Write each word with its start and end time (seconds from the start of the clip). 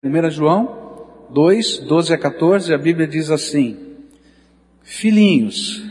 1 0.00 0.30
João 0.30 1.26
2, 1.30 1.78
12 1.78 2.14
a 2.14 2.18
14, 2.18 2.72
a 2.72 2.78
Bíblia 2.78 3.04
diz 3.04 3.32
assim: 3.32 3.76
Filhinhos, 4.80 5.84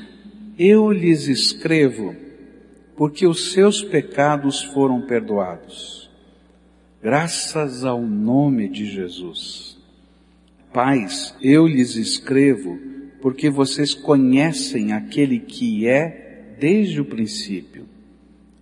eu 0.58 0.90
lhes 0.90 1.28
escrevo 1.28 2.16
porque 2.96 3.28
os 3.28 3.52
seus 3.52 3.84
pecados 3.84 4.64
foram 4.64 5.02
perdoados, 5.02 6.10
graças 7.04 7.84
ao 7.84 8.02
nome 8.02 8.70
de 8.70 8.86
Jesus. 8.86 9.78
Pais, 10.72 11.36
eu 11.42 11.68
lhes 11.68 11.98
escrevo 11.98 12.80
porque 13.22 13.50
vocês 13.50 13.94
conhecem 13.94 14.94
aquele 14.94 15.38
que 15.38 15.86
é 15.86 16.56
desde 16.58 17.02
o 17.02 17.06
princípio. 17.06 17.84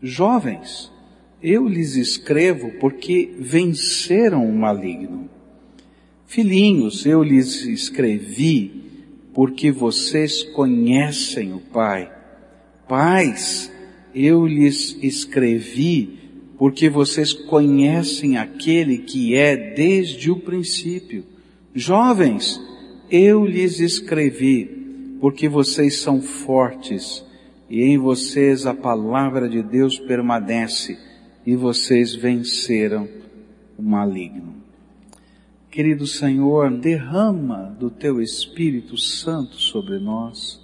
Jovens, 0.01 0.91
eu 1.39 1.67
lhes 1.67 1.95
escrevo 1.95 2.71
porque 2.79 3.35
venceram 3.37 4.43
o 4.43 4.51
maligno. 4.51 5.34
Filhinhos, 6.35 7.05
eu 7.05 7.23
lhes 7.23 7.65
escrevi 7.65 8.69
porque 9.33 9.71
vocês 9.71 10.43
conhecem 10.43 11.53
o 11.53 11.61
Pai. 11.61 12.11
Pais, 12.89 13.71
eu 14.13 14.45
lhes 14.45 14.97
escrevi 15.01 16.19
porque 16.57 16.89
vocês 16.89 17.31
conhecem 17.31 18.35
aquele 18.35 18.97
que 18.97 19.33
é 19.33 19.55
desde 19.55 20.29
o 20.29 20.35
princípio. 20.35 21.23
Jovens, 21.73 22.61
eu 23.09 23.45
lhes 23.45 23.79
escrevi 23.79 25.17
porque 25.21 25.47
vocês 25.47 25.99
são 25.99 26.21
fortes 26.21 27.23
e 27.69 27.81
em 27.81 27.97
vocês 27.97 28.65
a 28.65 28.73
palavra 28.73 29.47
de 29.47 29.63
Deus 29.63 29.97
permanece 29.97 30.97
e 31.45 31.55
vocês 31.55 32.13
venceram 32.13 33.07
o 33.77 33.81
maligno. 33.81 34.54
Querido 35.75 36.07
Senhor, 36.07 36.71
derrama 36.71 37.75
do 37.77 37.89
teu 37.89 38.21
Espírito 38.21 38.97
Santo 38.97 39.55
sobre 39.55 39.99
nós, 39.99 40.57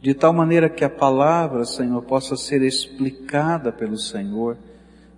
de 0.00 0.14
tal 0.14 0.32
maneira 0.32 0.70
que 0.70 0.84
a 0.84 0.88
palavra, 0.88 1.64
Senhor, 1.64 2.00
possa 2.02 2.36
ser 2.36 2.62
explicada 2.62 3.72
pelo 3.72 3.98
Senhor, 3.98 4.56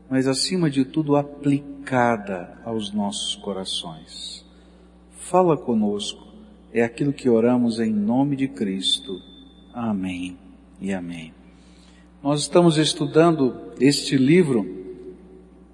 mas 0.09 0.27
acima 0.27 0.71
de 0.71 0.87
tudo 0.87 1.17
aplicada 1.17 2.59
aos 2.65 2.95
nossos 2.95 3.35
corações. 3.35 4.43
Fala 5.11 5.55
conosco, 5.55 6.27
é 6.73 6.83
aquilo 6.83 7.13
que 7.13 7.29
oramos 7.29 7.79
em 7.79 7.93
nome 7.93 8.37
de 8.37 8.49
Cristo. 8.49 9.21
Amém 9.75 10.39
e 10.81 10.95
amém. 10.95 11.35
Nós 12.23 12.41
estamos 12.41 12.79
estudando 12.79 13.75
este 13.79 14.17
livro, 14.17 14.67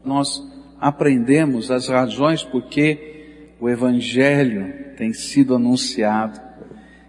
nós 0.05 0.45
aprendemos 0.81 1.71
as 1.71 1.87
razões 1.87 2.43
por 2.43 2.65
que 2.65 3.15
o 3.61 3.69
Evangelho 3.69 4.95
tem 4.97 5.13
sido 5.13 5.55
anunciado. 5.55 6.41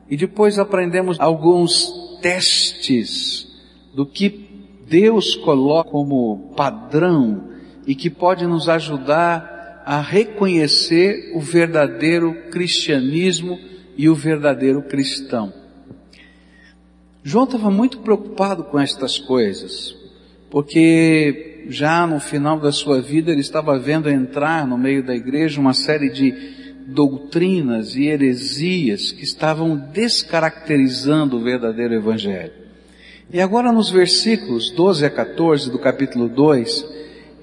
E 0.09 0.15
depois 0.15 0.57
aprendemos 0.57 1.19
alguns 1.19 1.91
testes 2.21 3.47
do 3.93 4.05
que 4.05 4.47
Deus 4.87 5.35
coloca 5.35 5.91
como 5.91 6.53
padrão 6.55 7.49
e 7.85 7.93
que 7.93 8.09
pode 8.09 8.45
nos 8.45 8.69
ajudar 8.69 9.83
a 9.85 10.01
reconhecer 10.01 11.31
o 11.35 11.39
verdadeiro 11.39 12.33
cristianismo 12.51 13.59
e 13.97 14.09
o 14.09 14.15
verdadeiro 14.15 14.81
cristão. 14.81 15.53
João 17.23 17.45
estava 17.45 17.69
muito 17.69 17.99
preocupado 17.99 18.63
com 18.65 18.79
estas 18.79 19.17
coisas, 19.17 19.95
porque 20.49 21.56
já 21.69 22.05
no 22.07 22.19
final 22.19 22.59
da 22.59 22.71
sua 22.71 23.01
vida 23.01 23.31
ele 23.31 23.41
estava 23.41 23.77
vendo 23.77 24.09
entrar 24.09 24.65
no 24.65 24.77
meio 24.77 25.03
da 25.03 25.15
igreja 25.15 25.59
uma 25.59 25.73
série 25.73 26.09
de 26.09 26.33
doutrinas 26.87 27.95
e 27.95 28.05
heresias 28.05 29.11
que 29.11 29.23
estavam 29.23 29.75
descaracterizando 29.75 31.37
o 31.37 31.43
verdadeiro 31.43 31.93
evangelho. 31.93 32.53
E 33.31 33.41
agora 33.41 33.71
nos 33.71 33.89
versículos 33.89 34.71
12 34.71 35.05
a 35.05 35.09
14 35.09 35.69
do 35.69 35.77
capítulo 35.77 36.29
2, 36.29 36.85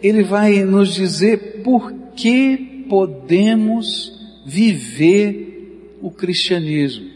ele 0.02 0.22
vai 0.22 0.64
nos 0.64 0.94
dizer 0.94 1.62
por 1.62 1.92
que 2.16 2.86
podemos 2.88 4.12
viver 4.46 5.96
o 6.00 6.10
cristianismo. 6.10 7.10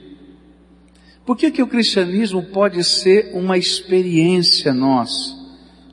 Por 1.25 1.37
que, 1.37 1.51
que 1.51 1.63
o 1.63 1.67
cristianismo 1.67 2.43
pode 2.43 2.83
ser 2.83 3.33
uma 3.35 3.59
experiência 3.59 4.73
nossa? 4.73 5.38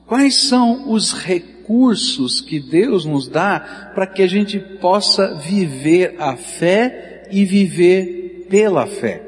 Quais 0.08 0.36
são 0.36 0.92
os 0.92 1.14
recursos 1.14 2.40
que 2.40 2.60
Deus 2.60 3.06
nos 3.06 3.28
dá 3.28 3.92
para 3.96 4.06
que 4.06 4.22
a 4.22 4.28
gente 4.28 4.60
possa 4.60 5.36
viver 5.36 6.16
a 6.20 6.36
fé 6.36 7.28
e 7.32 7.44
viver 7.44 8.46
pela 8.50 8.86
fé? 8.86 9.24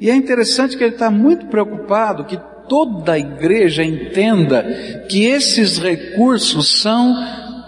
E 0.00 0.10
é 0.10 0.14
interessante 0.14 0.76
que 0.76 0.82
ele 0.82 0.94
está 0.94 1.10
muito 1.10 1.46
preocupado 1.46 2.24
que 2.24 2.40
toda 2.66 3.12
a 3.12 3.18
igreja 3.18 3.84
entenda 3.84 5.06
que 5.08 5.26
esses 5.26 5.76
recursos 5.76 6.80
são 6.80 7.14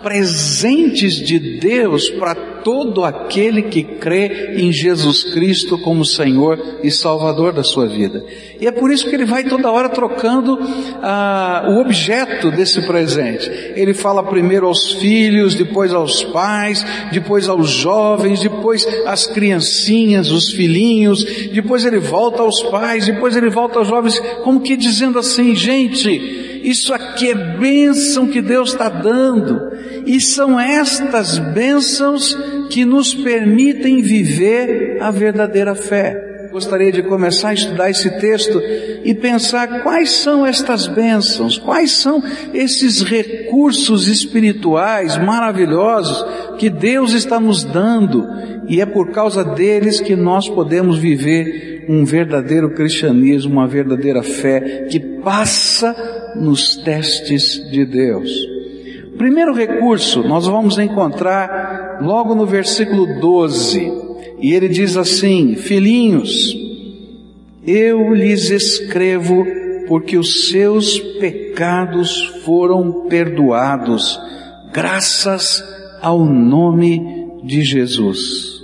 presentes 0.02 1.14
de 1.16 1.58
Deus 1.60 2.08
para 2.08 2.34
todo 2.64 3.04
aquele 3.04 3.62
que 3.62 3.82
crê 3.82 4.54
em 4.56 4.72
Jesus 4.72 5.24
Cristo 5.24 5.78
como 5.78 6.04
Senhor 6.04 6.58
e 6.82 6.90
Salvador 6.90 7.52
da 7.52 7.62
sua 7.62 7.86
vida. 7.86 8.24
E 8.60 8.66
é 8.66 8.72
por 8.72 8.90
isso 8.90 9.08
que 9.08 9.14
ele 9.14 9.24
vai 9.24 9.44
toda 9.44 9.70
hora 9.70 9.88
trocando 9.88 10.58
ah, 11.02 11.64
o 11.68 11.80
objeto 11.80 12.50
desse 12.50 12.80
presente. 12.86 13.50
Ele 13.74 13.92
fala 13.92 14.22
primeiro 14.22 14.66
aos 14.66 14.92
filhos, 14.92 15.54
depois 15.54 15.92
aos 15.92 16.22
pais, 16.24 16.84
depois 17.12 17.48
aos 17.48 17.70
jovens, 17.70 18.40
depois 18.40 18.86
às 19.06 19.26
criancinhas, 19.26 20.30
os 20.30 20.50
filhinhos, 20.52 21.24
depois 21.52 21.84
ele 21.84 21.98
volta 21.98 22.42
aos 22.42 22.62
pais, 22.62 23.06
depois 23.06 23.36
ele 23.36 23.50
volta 23.50 23.78
aos 23.78 23.88
jovens, 23.88 24.18
como 24.42 24.60
que 24.60 24.76
dizendo 24.76 25.18
assim, 25.18 25.54
gente, 25.54 26.41
isso 26.62 26.94
aqui 26.94 27.30
é 27.30 27.34
bênção 27.34 28.26
que 28.26 28.40
Deus 28.40 28.72
está 28.72 28.88
dando. 28.88 29.72
E 30.06 30.20
são 30.20 30.58
estas 30.58 31.38
bênçãos 31.38 32.36
que 32.70 32.84
nos 32.84 33.14
permitem 33.14 34.00
viver 34.00 34.98
a 35.00 35.10
verdadeira 35.10 35.74
fé. 35.74 36.48
Gostaria 36.52 36.92
de 36.92 37.02
começar 37.02 37.48
a 37.48 37.54
estudar 37.54 37.90
esse 37.90 38.10
texto 38.20 38.60
e 39.04 39.14
pensar 39.14 39.82
quais 39.82 40.10
são 40.10 40.44
estas 40.44 40.86
bênçãos, 40.86 41.56
quais 41.56 41.92
são 41.92 42.22
esses 42.52 43.00
recursos 43.02 44.06
espirituais 44.06 45.16
maravilhosos 45.16 46.24
que 46.58 46.68
Deus 46.68 47.14
está 47.14 47.40
nos 47.40 47.64
dando 47.64 48.28
e 48.68 48.80
é 48.80 48.86
por 48.86 49.10
causa 49.10 49.44
deles 49.44 50.00
que 50.00 50.14
nós 50.14 50.48
podemos 50.48 50.98
viver 50.98 51.84
um 51.88 52.04
verdadeiro 52.04 52.70
cristianismo, 52.70 53.52
uma 53.52 53.66
verdadeira 53.66 54.22
fé 54.22 54.86
que 54.90 55.00
passa 55.00 55.94
nos 56.36 56.76
testes 56.76 57.70
de 57.70 57.84
Deus. 57.84 58.30
Primeiro 59.16 59.54
recurso 59.54 60.22
nós 60.22 60.46
vamos 60.46 60.78
encontrar 60.78 61.98
logo 62.02 62.34
no 62.34 62.46
versículo 62.46 63.20
12, 63.20 63.92
e 64.40 64.52
ele 64.52 64.68
diz 64.68 64.96
assim: 64.96 65.54
Filhinhos, 65.54 66.56
eu 67.66 68.12
lhes 68.12 68.50
escrevo 68.50 69.46
porque 69.86 70.16
os 70.16 70.48
seus 70.48 70.98
pecados 70.98 72.40
foram 72.44 73.06
perdoados, 73.08 74.18
graças 74.72 75.62
ao 76.00 76.24
nome 76.24 77.28
de 77.44 77.62
Jesus. 77.62 78.62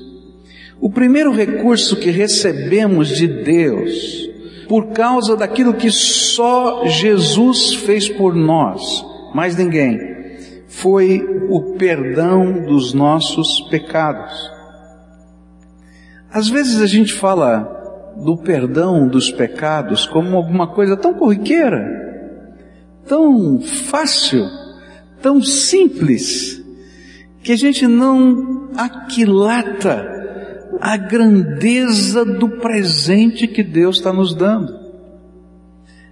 O 0.80 0.90
primeiro 0.90 1.32
recurso 1.32 1.96
que 1.96 2.10
recebemos 2.10 3.08
de 3.08 3.26
Deus, 3.26 4.27
por 4.68 4.88
causa 4.88 5.34
daquilo 5.34 5.74
que 5.74 5.90
só 5.90 6.86
Jesus 6.86 7.74
fez 7.74 8.08
por 8.08 8.34
nós, 8.34 9.04
mais 9.34 9.56
ninguém, 9.56 9.98
foi 10.68 11.20
o 11.48 11.74
perdão 11.78 12.64
dos 12.66 12.92
nossos 12.92 13.62
pecados. 13.70 14.32
Às 16.30 16.48
vezes 16.48 16.82
a 16.82 16.86
gente 16.86 17.14
fala 17.14 17.76
do 18.22 18.36
perdão 18.36 19.08
dos 19.08 19.30
pecados 19.30 20.06
como 20.06 20.36
alguma 20.36 20.66
coisa 20.74 20.96
tão 20.96 21.14
corriqueira, 21.14 21.86
tão 23.06 23.60
fácil, 23.60 24.44
tão 25.22 25.40
simples, 25.40 26.62
que 27.42 27.52
a 27.52 27.56
gente 27.56 27.86
não 27.86 28.68
aquilata 28.76 30.17
a 30.80 30.96
grandeza 30.96 32.24
do 32.24 32.48
presente 32.48 33.46
que 33.46 33.62
Deus 33.62 33.96
está 33.96 34.12
nos 34.12 34.34
dando. 34.34 34.78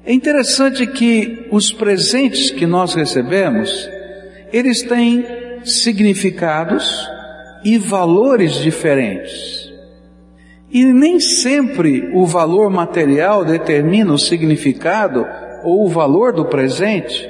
É 0.05 0.13
interessante 0.13 0.87
que 0.87 1.49
os 1.51 1.73
presentes 1.73 2.51
que 2.51 2.67
nós 2.67 2.95
recebemos, 2.95 3.89
eles 4.53 4.83
têm 4.83 5.25
significados 5.65 7.09
e 7.65 7.77
valores 7.77 8.55
diferentes. 8.55 9.73
E 10.71 10.85
nem 10.85 11.19
sempre 11.19 12.11
o 12.15 12.25
valor 12.25 12.71
material 12.71 13.45
determina 13.45 14.13
o 14.13 14.19
significado 14.19 15.27
ou 15.65 15.85
o 15.85 15.89
valor 15.89 16.33
do 16.33 16.45
presente. 16.45 17.29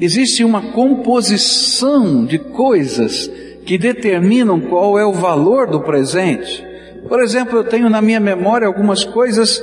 Existe 0.00 0.42
uma 0.44 0.72
composição 0.72 2.24
de 2.24 2.38
coisas 2.38 3.30
que 3.68 3.76
determinam 3.76 4.58
qual 4.58 4.98
é 4.98 5.04
o 5.04 5.12
valor 5.12 5.66
do 5.66 5.82
presente. 5.82 6.66
Por 7.06 7.20
exemplo, 7.20 7.58
eu 7.58 7.64
tenho 7.64 7.90
na 7.90 8.00
minha 8.00 8.18
memória 8.18 8.66
algumas 8.66 9.04
coisas 9.04 9.62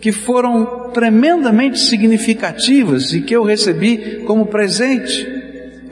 que 0.00 0.10
foram 0.10 0.90
tremendamente 0.92 1.78
significativas 1.78 3.12
e 3.12 3.20
que 3.20 3.36
eu 3.36 3.44
recebi 3.44 4.24
como 4.26 4.46
presente. 4.46 5.24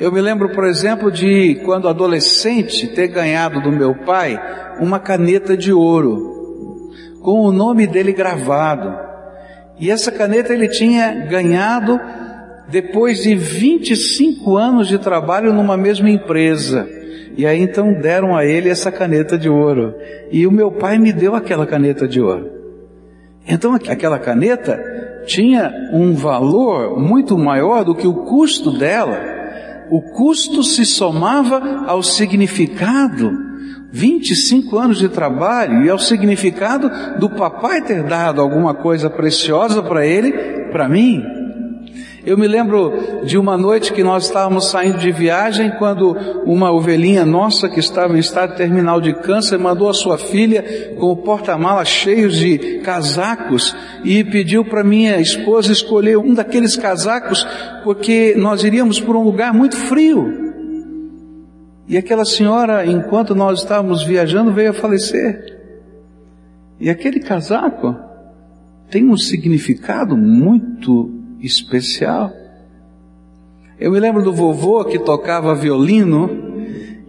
Eu 0.01 0.11
me 0.11 0.21
lembro, 0.21 0.49
por 0.49 0.65
exemplo, 0.65 1.09
de 1.09 1.61
quando 1.65 1.89
adolescente 1.89 2.89
ter 2.89 3.07
ganhado 3.07 3.61
do 3.61 3.71
meu 3.71 3.95
pai 3.95 4.37
uma 4.81 4.99
caneta 4.99 5.57
de 5.57 5.73
ouro 5.73 6.91
com 7.23 7.43
o 7.43 7.53
nome 7.53 7.87
dele 7.87 8.13
gravado. 8.13 8.93
E 9.79 9.89
essa 9.89 10.11
caneta 10.11 10.53
ele 10.53 10.67
tinha 10.67 11.27
ganhado 11.27 12.01
depois 12.69 13.23
de 13.23 13.37
25 13.37 14.57
anos 14.57 14.89
de 14.89 14.99
trabalho 14.99 15.53
numa 15.53 15.77
mesma 15.77 16.11
empresa. 16.11 16.99
E 17.41 17.47
aí 17.47 17.61
então 17.61 17.93
deram 17.93 18.37
a 18.37 18.45
ele 18.45 18.69
essa 18.69 18.93
caneta 18.93 19.39
de 19.39 19.49
ouro. 19.49 19.95
E 20.31 20.47
o 20.47 20.53
meu 20.53 20.71
pai 20.71 20.99
me 20.99 21.13
deu 21.13 21.35
aquela 21.35 21.67
caneta 21.67 22.07
de 22.07 22.21
ouro. 22.21 22.51
Então 23.49 23.75
aquela 23.75 24.19
caneta 24.19 24.79
tinha 25.27 25.73
um 25.93 26.15
valor 26.15 26.99
muito 26.99 27.37
maior 27.39 27.85
do 27.85 27.95
que 27.95 28.07
o 28.07 28.15
custo 28.25 28.79
dela 28.79 29.41
o 29.91 30.01
custo 30.01 30.63
se 30.63 30.87
somava 30.87 31.85
ao 31.87 32.01
significado, 32.01 33.33
25 33.91 34.79
anos 34.79 34.99
de 34.99 35.09
trabalho, 35.09 35.85
e 35.85 35.91
ao 35.91 35.99
significado 35.99 36.89
do 37.19 37.29
papai 37.29 37.83
ter 37.83 38.05
dado 38.05 38.41
alguma 38.41 38.73
coisa 38.73 39.11
preciosa 39.11 39.83
para 39.83 40.07
ele, 40.07 40.31
para 40.71 40.89
mim. 40.89 41.40
Eu 42.25 42.37
me 42.37 42.47
lembro 42.47 43.25
de 43.25 43.39
uma 43.39 43.57
noite 43.57 43.95
que 43.95 44.03
nós 44.03 44.25
estávamos 44.27 44.69
saindo 44.69 44.99
de 44.99 45.11
viagem 45.11 45.71
quando 45.79 46.15
uma 46.45 46.71
ovelhinha 46.71 47.25
nossa 47.25 47.67
que 47.67 47.81
estava 47.81 48.15
em 48.15 48.21
estado 48.21 48.57
terminal 48.57 49.01
de 49.01 49.15
câncer 49.15 49.59
mandou 49.59 49.89
a 49.89 49.95
sua 49.95 50.19
filha 50.19 50.95
com 50.99 51.07
o 51.07 51.17
porta-mala 51.17 51.83
cheios 51.83 52.37
de 52.37 52.81
casacos 52.81 53.75
e 54.05 54.23
pediu 54.23 54.63
para 54.63 54.85
minha 54.85 55.19
esposa 55.19 55.73
escolher 55.73 56.19
um 56.19 56.35
daqueles 56.35 56.77
casacos 56.77 57.47
porque 57.85 58.35
nós 58.37 58.65
iríamos 58.65 59.01
por 59.01 59.17
um 59.17 59.23
lugar 59.23 59.55
muito 59.55 59.77
frio. 59.77 60.53
E 61.89 61.97
aquela 61.97 62.27
senhora, 62.27 62.85
enquanto 62.85 63.35
nós 63.35 63.61
estávamos 63.61 64.03
viajando, 64.03 64.53
veio 64.53 64.71
a 64.71 64.75
falecer. 64.75 65.59
E 66.79 66.91
aquele 66.91 67.19
casaco 67.19 67.97
tem 68.91 69.09
um 69.09 69.17
significado 69.17 70.17
muito 70.17 71.20
especial. 71.41 72.33
Eu 73.79 73.91
me 73.91 73.99
lembro 73.99 74.23
do 74.23 74.33
vovô 74.33 74.85
que 74.85 74.99
tocava 74.99 75.55
violino 75.55 76.51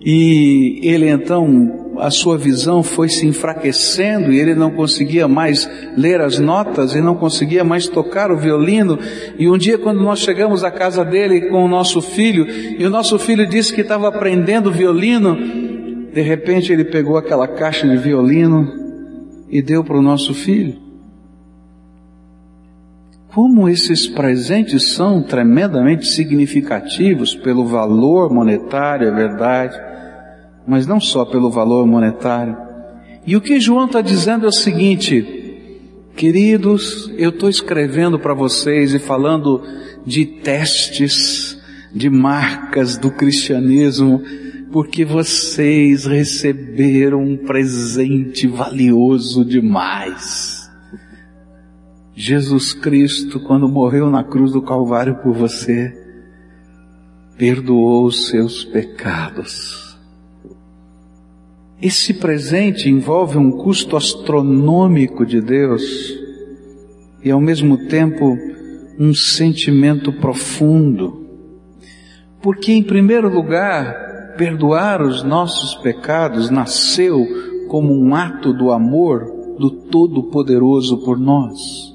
e 0.03 0.79
ele 0.81 1.07
então, 1.09 1.95
a 1.99 2.09
sua 2.09 2.37
visão 2.37 2.81
foi 2.81 3.09
se 3.09 3.27
enfraquecendo 3.27 4.31
e 4.31 4.39
ele 4.39 4.55
não 4.55 4.71
conseguia 4.71 5.27
mais 5.27 5.69
ler 5.95 6.21
as 6.21 6.39
notas 6.39 6.95
e 6.95 7.01
não 7.01 7.15
conseguia 7.15 7.63
mais 7.63 7.87
tocar 7.87 8.31
o 8.31 8.37
violino. 8.37 8.97
E 9.37 9.47
um 9.47 9.57
dia 9.57 9.77
quando 9.77 10.01
nós 10.01 10.19
chegamos 10.19 10.63
à 10.63 10.71
casa 10.71 11.05
dele 11.05 11.49
com 11.49 11.63
o 11.63 11.67
nosso 11.67 12.01
filho 12.01 12.47
e 12.49 12.85
o 12.85 12.89
nosso 12.89 13.19
filho 13.19 13.45
disse 13.45 13.73
que 13.73 13.81
estava 13.81 14.07
aprendendo 14.07 14.71
violino, 14.71 15.37
de 16.11 16.21
repente 16.21 16.73
ele 16.73 16.85
pegou 16.85 17.17
aquela 17.17 17.47
caixa 17.47 17.87
de 17.87 17.97
violino 17.97 18.67
e 19.49 19.61
deu 19.61 19.83
para 19.83 19.97
o 19.97 20.01
nosso 20.01 20.33
filho. 20.33 20.90
Como 23.33 23.69
esses 23.69 24.07
presentes 24.07 24.93
são 24.93 25.23
tremendamente 25.23 26.05
significativos 26.05 27.33
pelo 27.33 27.65
valor 27.65 28.29
monetário, 28.29 29.07
é 29.07 29.11
verdade, 29.11 29.79
mas 30.67 30.85
não 30.85 30.99
só 30.99 31.23
pelo 31.23 31.49
valor 31.49 31.87
monetário. 31.87 32.57
E 33.25 33.37
o 33.37 33.41
que 33.41 33.57
João 33.57 33.85
está 33.85 34.01
dizendo 34.01 34.45
é 34.45 34.49
o 34.49 34.53
seguinte, 34.53 35.57
queridos, 36.13 37.09
eu 37.17 37.29
estou 37.29 37.47
escrevendo 37.49 38.19
para 38.19 38.33
vocês 38.33 38.93
e 38.93 38.99
falando 38.99 39.63
de 40.05 40.25
testes, 40.25 41.57
de 41.95 42.09
marcas 42.09 42.97
do 42.97 43.11
cristianismo, 43.11 44.21
porque 44.73 45.05
vocês 45.05 46.05
receberam 46.05 47.21
um 47.21 47.37
presente 47.37 48.45
valioso 48.45 49.45
demais. 49.45 50.60
Jesus 52.13 52.73
Cristo, 52.73 53.39
quando 53.39 53.69
morreu 53.69 54.09
na 54.09 54.23
cruz 54.23 54.51
do 54.51 54.61
Calvário 54.61 55.15
por 55.15 55.33
você, 55.33 55.97
perdoou 57.37 58.05
os 58.05 58.27
seus 58.27 58.65
pecados. 58.65 59.97
Esse 61.81 62.13
presente 62.13 62.89
envolve 62.89 63.37
um 63.37 63.49
custo 63.49 63.95
astronômico 63.95 65.25
de 65.25 65.41
Deus 65.41 65.81
e 67.23 67.31
ao 67.31 67.39
mesmo 67.39 67.87
tempo 67.87 68.37
um 68.99 69.13
sentimento 69.13 70.11
profundo. 70.13 71.25
Porque, 72.41 72.71
em 72.73 72.83
primeiro 72.83 73.33
lugar, 73.33 74.35
perdoar 74.37 75.01
os 75.01 75.23
nossos 75.23 75.75
pecados 75.75 76.49
nasceu 76.49 77.25
como 77.67 77.93
um 77.93 78.13
ato 78.13 78.53
do 78.53 78.69
amor 78.69 79.25
do 79.57 79.71
Todo-Poderoso 79.71 80.97
por 81.03 81.17
nós. 81.17 81.90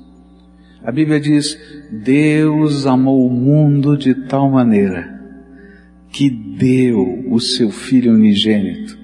A 0.87 0.93
Bíblia 0.93 1.19
diz: 1.19 1.59
Deus 1.91 2.87
amou 2.87 3.27
o 3.27 3.31
mundo 3.31 3.99
de 3.99 4.15
tal 4.15 4.49
maneira 4.49 5.21
que 6.13 6.31
deu 6.31 7.25
o 7.29 7.41
seu 7.41 7.71
Filho 7.71 8.15
unigênito, 8.15 8.97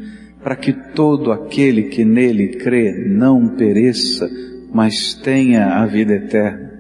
para 0.45 0.55
que 0.55 0.73
todo 0.73 1.33
aquele 1.33 1.85
que 1.85 2.05
nele 2.05 2.57
crê 2.57 3.05
não 3.09 3.49
pereça, 3.49 4.31
mas 4.73 5.15
tenha 5.15 5.83
a 5.83 5.85
vida 5.85 6.15
eterna. 6.15 6.71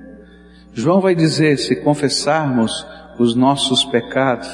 João 0.73 1.01
vai 1.01 1.17
dizer: 1.17 1.59
se 1.59 1.75
confessarmos 1.75 2.87
os 3.19 3.35
nossos 3.35 3.85
pecados, 3.85 4.49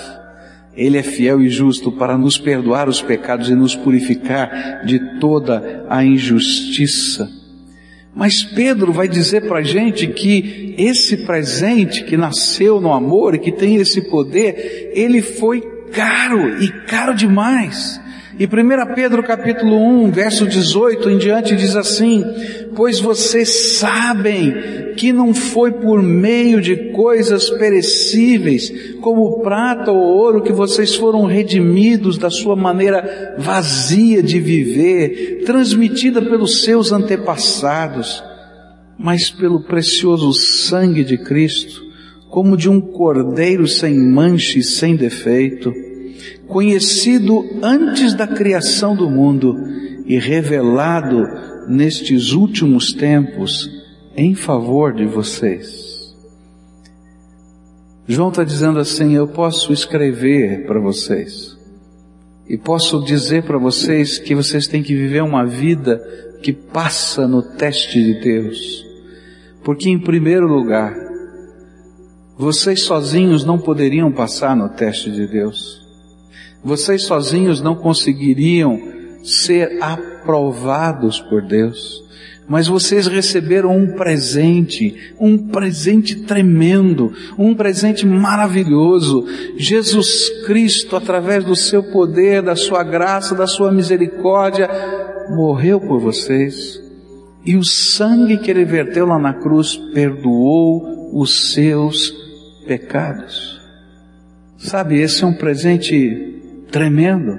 ele 0.74 0.96
é 0.96 1.02
fiel 1.02 1.42
e 1.42 1.50
justo 1.50 1.92
para 1.92 2.16
nos 2.16 2.38
perdoar 2.38 2.88
os 2.88 3.02
pecados 3.02 3.50
e 3.50 3.54
nos 3.54 3.76
purificar 3.76 4.82
de 4.86 5.20
toda 5.20 5.84
a 5.90 6.02
injustiça. 6.02 7.37
Mas 8.18 8.42
Pedro 8.42 8.92
vai 8.92 9.06
dizer 9.06 9.42
para 9.42 9.60
a 9.60 9.62
gente 9.62 10.08
que 10.08 10.74
esse 10.76 11.18
presente 11.18 12.02
que 12.02 12.16
nasceu 12.16 12.80
no 12.80 12.92
amor 12.92 13.36
e 13.36 13.38
que 13.38 13.52
tem 13.52 13.76
esse 13.76 14.10
poder, 14.10 14.90
ele 14.92 15.22
foi 15.22 15.60
caro 15.92 16.60
e 16.60 16.68
caro 16.86 17.14
demais. 17.14 18.00
E 18.38 18.46
1 18.46 18.94
Pedro 18.94 19.20
capítulo 19.24 19.76
1, 20.04 20.12
verso 20.12 20.46
18 20.46 21.10
em 21.10 21.18
diante 21.18 21.56
diz 21.56 21.74
assim, 21.74 22.22
pois 22.76 23.00
vocês 23.00 23.78
sabem 23.78 24.94
que 24.96 25.12
não 25.12 25.34
foi 25.34 25.72
por 25.72 26.00
meio 26.00 26.60
de 26.60 26.92
coisas 26.92 27.50
perecíveis, 27.50 28.94
como 29.00 29.40
prata 29.40 29.90
ou 29.90 29.98
ouro, 29.98 30.44
que 30.44 30.52
vocês 30.52 30.94
foram 30.94 31.24
redimidos 31.24 32.16
da 32.16 32.30
sua 32.30 32.54
maneira 32.54 33.34
vazia 33.38 34.22
de 34.22 34.38
viver, 34.38 35.42
transmitida 35.44 36.22
pelos 36.22 36.62
seus 36.62 36.92
antepassados, 36.92 38.22
mas 38.96 39.30
pelo 39.30 39.64
precioso 39.64 40.32
sangue 40.32 41.02
de 41.02 41.18
Cristo, 41.18 41.82
como 42.30 42.56
de 42.56 42.68
um 42.70 42.80
cordeiro 42.80 43.66
sem 43.66 43.98
mancha 43.98 44.60
e 44.60 44.62
sem 44.62 44.94
defeito, 44.94 45.72
conhecido 46.46 47.44
antes 47.62 48.14
da 48.14 48.26
criação 48.26 48.96
do 48.96 49.08
mundo 49.08 49.56
e 50.06 50.18
revelado 50.18 51.22
nestes 51.68 52.32
últimos 52.32 52.92
tempos 52.92 53.68
em 54.16 54.34
favor 54.34 54.94
de 54.94 55.04
vocês. 55.04 56.16
João 58.06 58.30
está 58.30 58.42
dizendo 58.42 58.78
assim: 58.78 59.14
eu 59.14 59.28
posso 59.28 59.72
escrever 59.72 60.66
para 60.66 60.80
vocês 60.80 61.56
e 62.48 62.56
posso 62.56 63.04
dizer 63.04 63.42
para 63.42 63.58
vocês 63.58 64.18
que 64.18 64.34
vocês 64.34 64.66
têm 64.66 64.82
que 64.82 64.94
viver 64.94 65.22
uma 65.22 65.44
vida 65.44 66.00
que 66.42 66.52
passa 66.52 67.28
no 67.28 67.42
teste 67.42 68.02
de 68.02 68.20
Deus, 68.20 68.86
porque 69.62 69.90
em 69.90 69.98
primeiro 69.98 70.46
lugar, 70.46 70.94
vocês 72.38 72.82
sozinhos 72.82 73.44
não 73.44 73.58
poderiam 73.58 74.10
passar 74.10 74.56
no 74.56 74.70
teste 74.70 75.10
de 75.10 75.26
Deus. 75.26 75.77
Vocês 76.62 77.02
sozinhos 77.02 77.60
não 77.60 77.74
conseguiriam 77.74 78.80
ser 79.22 79.78
aprovados 79.82 81.20
por 81.20 81.42
Deus. 81.42 82.06
Mas 82.48 82.66
vocês 82.66 83.06
receberam 83.06 83.76
um 83.76 83.94
presente, 83.94 85.12
um 85.20 85.36
presente 85.36 86.16
tremendo, 86.22 87.12
um 87.36 87.54
presente 87.54 88.06
maravilhoso. 88.06 89.26
Jesus 89.58 90.30
Cristo, 90.46 90.96
através 90.96 91.44
do 91.44 91.54
seu 91.54 91.82
poder, 91.82 92.40
da 92.40 92.56
sua 92.56 92.82
graça, 92.82 93.34
da 93.34 93.46
sua 93.46 93.70
misericórdia, 93.70 94.68
morreu 95.28 95.78
por 95.78 96.00
vocês. 96.00 96.80
E 97.44 97.54
o 97.54 97.62
sangue 97.62 98.38
que 98.38 98.50
ele 98.50 98.64
verteu 98.64 99.06
lá 99.06 99.18
na 99.18 99.34
cruz 99.34 99.76
perdoou 99.92 101.10
os 101.12 101.52
seus 101.52 102.14
pecados. 102.66 103.60
Sabe, 104.56 105.00
esse 105.00 105.22
é 105.22 105.26
um 105.26 105.34
presente 105.34 106.37
tremendo. 106.70 107.38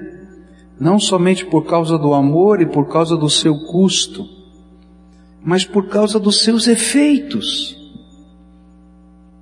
não 0.80 0.98
somente 0.98 1.46
por 1.46 1.66
causa 1.66 1.98
do 1.98 2.14
amor 2.14 2.62
e 2.62 2.66
por 2.66 2.88
causa 2.88 3.18
do 3.18 3.30
seu 3.30 3.54
custo, 3.66 4.26
mas 5.44 5.66
por 5.66 5.90
causa 5.90 6.18
dos 6.18 6.42
seus 6.42 6.68
efeitos. 6.68 7.78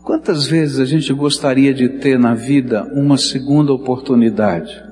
Quantas 0.02 0.48
vezes 0.48 0.80
a 0.80 0.86
gente 0.86 1.14
gostaria 1.14 1.74
de 1.74 1.90
ter 2.00 2.18
na 2.18 2.34
vida 2.34 2.84
uma 2.94 3.18
segunda 3.18 3.72
oportunidade? 3.72 4.84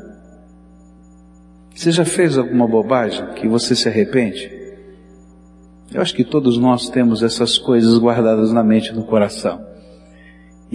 Você 1.73 1.91
já 1.91 2.05
fez 2.05 2.37
alguma 2.37 2.67
bobagem 2.67 3.25
que 3.33 3.47
você 3.47 3.75
se 3.75 3.89
arrepende? 3.89 4.51
Eu 5.91 6.01
acho 6.01 6.13
que 6.13 6.23
todos 6.23 6.57
nós 6.57 6.89
temos 6.89 7.23
essas 7.23 7.57
coisas 7.57 7.97
guardadas 7.97 8.51
na 8.51 8.63
mente 8.63 8.89
e 8.89 8.93
no 8.93 9.03
coração. 9.03 9.74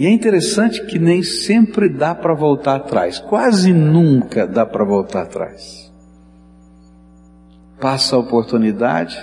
E 0.01 0.07
é 0.07 0.09
interessante 0.09 0.83
que 0.87 0.97
nem 0.97 1.21
sempre 1.21 1.87
dá 1.87 2.15
para 2.15 2.33
voltar 2.33 2.77
atrás, 2.77 3.19
quase 3.19 3.71
nunca 3.71 4.47
dá 4.47 4.65
para 4.65 4.83
voltar 4.83 5.21
atrás. 5.21 5.93
Passa 7.79 8.15
a 8.15 8.19
oportunidade, 8.19 9.15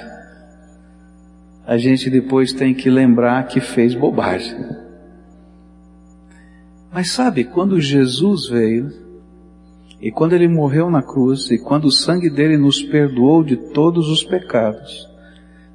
a 1.67 1.77
gente 1.77 2.09
depois 2.09 2.53
tem 2.53 2.73
que 2.73 2.89
lembrar 2.89 3.49
que 3.49 3.59
fez 3.59 3.93
bobagem. 3.93 4.57
Mas 6.93 7.11
sabe, 7.11 7.43
quando 7.43 7.81
Jesus 7.81 8.49
veio, 8.49 8.93
e 10.01 10.13
quando 10.13 10.35
ele 10.35 10.47
morreu 10.47 10.89
na 10.89 11.03
cruz, 11.03 11.51
e 11.51 11.59
quando 11.59 11.87
o 11.87 11.93
sangue 11.93 12.31
dele 12.31 12.57
nos 12.57 12.81
perdoou 12.85 13.43
de 13.43 13.57
todos 13.57 14.09
os 14.09 14.23
pecados, 14.23 15.09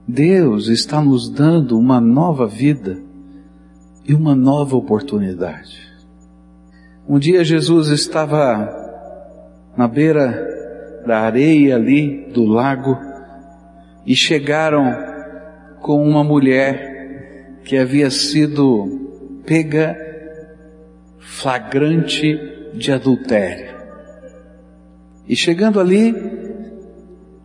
Deus 0.07 0.69
está 0.69 1.01
nos 1.01 1.29
dando 1.29 1.77
uma 1.77 1.99
nova 1.99 2.47
vida 2.47 3.02
e 4.05 4.13
uma 4.13 4.35
nova 4.35 4.75
oportunidade. 4.75 5.91
Um 7.07 7.19
dia 7.19 7.43
Jesus 7.43 7.89
estava 7.89 8.81
na 9.75 9.87
beira 9.87 11.01
da 11.05 11.19
areia 11.19 11.75
ali 11.75 12.31
do 12.31 12.45
lago 12.45 12.97
e 14.05 14.15
chegaram 14.15 14.95
com 15.81 16.01
uma 16.01 16.23
mulher 16.23 17.59
que 17.63 17.77
havia 17.77 18.09
sido 18.09 19.41
pega 19.45 19.97
flagrante 21.19 22.39
de 22.73 22.91
adultério. 22.91 23.73
E 25.27 25.35
chegando 25.35 25.79
ali, 25.79 26.13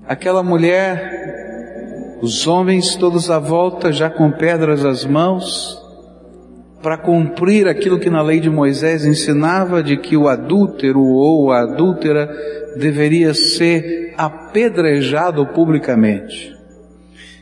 aquela 0.06 0.42
mulher, 0.42 2.18
os 2.20 2.46
homens 2.46 2.96
todos 2.96 3.30
à 3.30 3.38
volta 3.38 3.92
já 3.92 4.10
com 4.10 4.30
pedras 4.30 4.84
às 4.84 5.04
mãos, 5.04 5.87
para 6.82 6.96
cumprir 6.96 7.66
aquilo 7.66 7.98
que 7.98 8.10
na 8.10 8.22
lei 8.22 8.40
de 8.40 8.48
Moisés 8.48 9.04
ensinava 9.04 9.82
de 9.82 9.96
que 9.96 10.16
o 10.16 10.28
adúltero 10.28 11.02
ou 11.02 11.50
a 11.50 11.62
adúltera 11.62 12.28
deveria 12.76 13.34
ser 13.34 14.14
apedrejado 14.16 15.44
publicamente. 15.46 16.56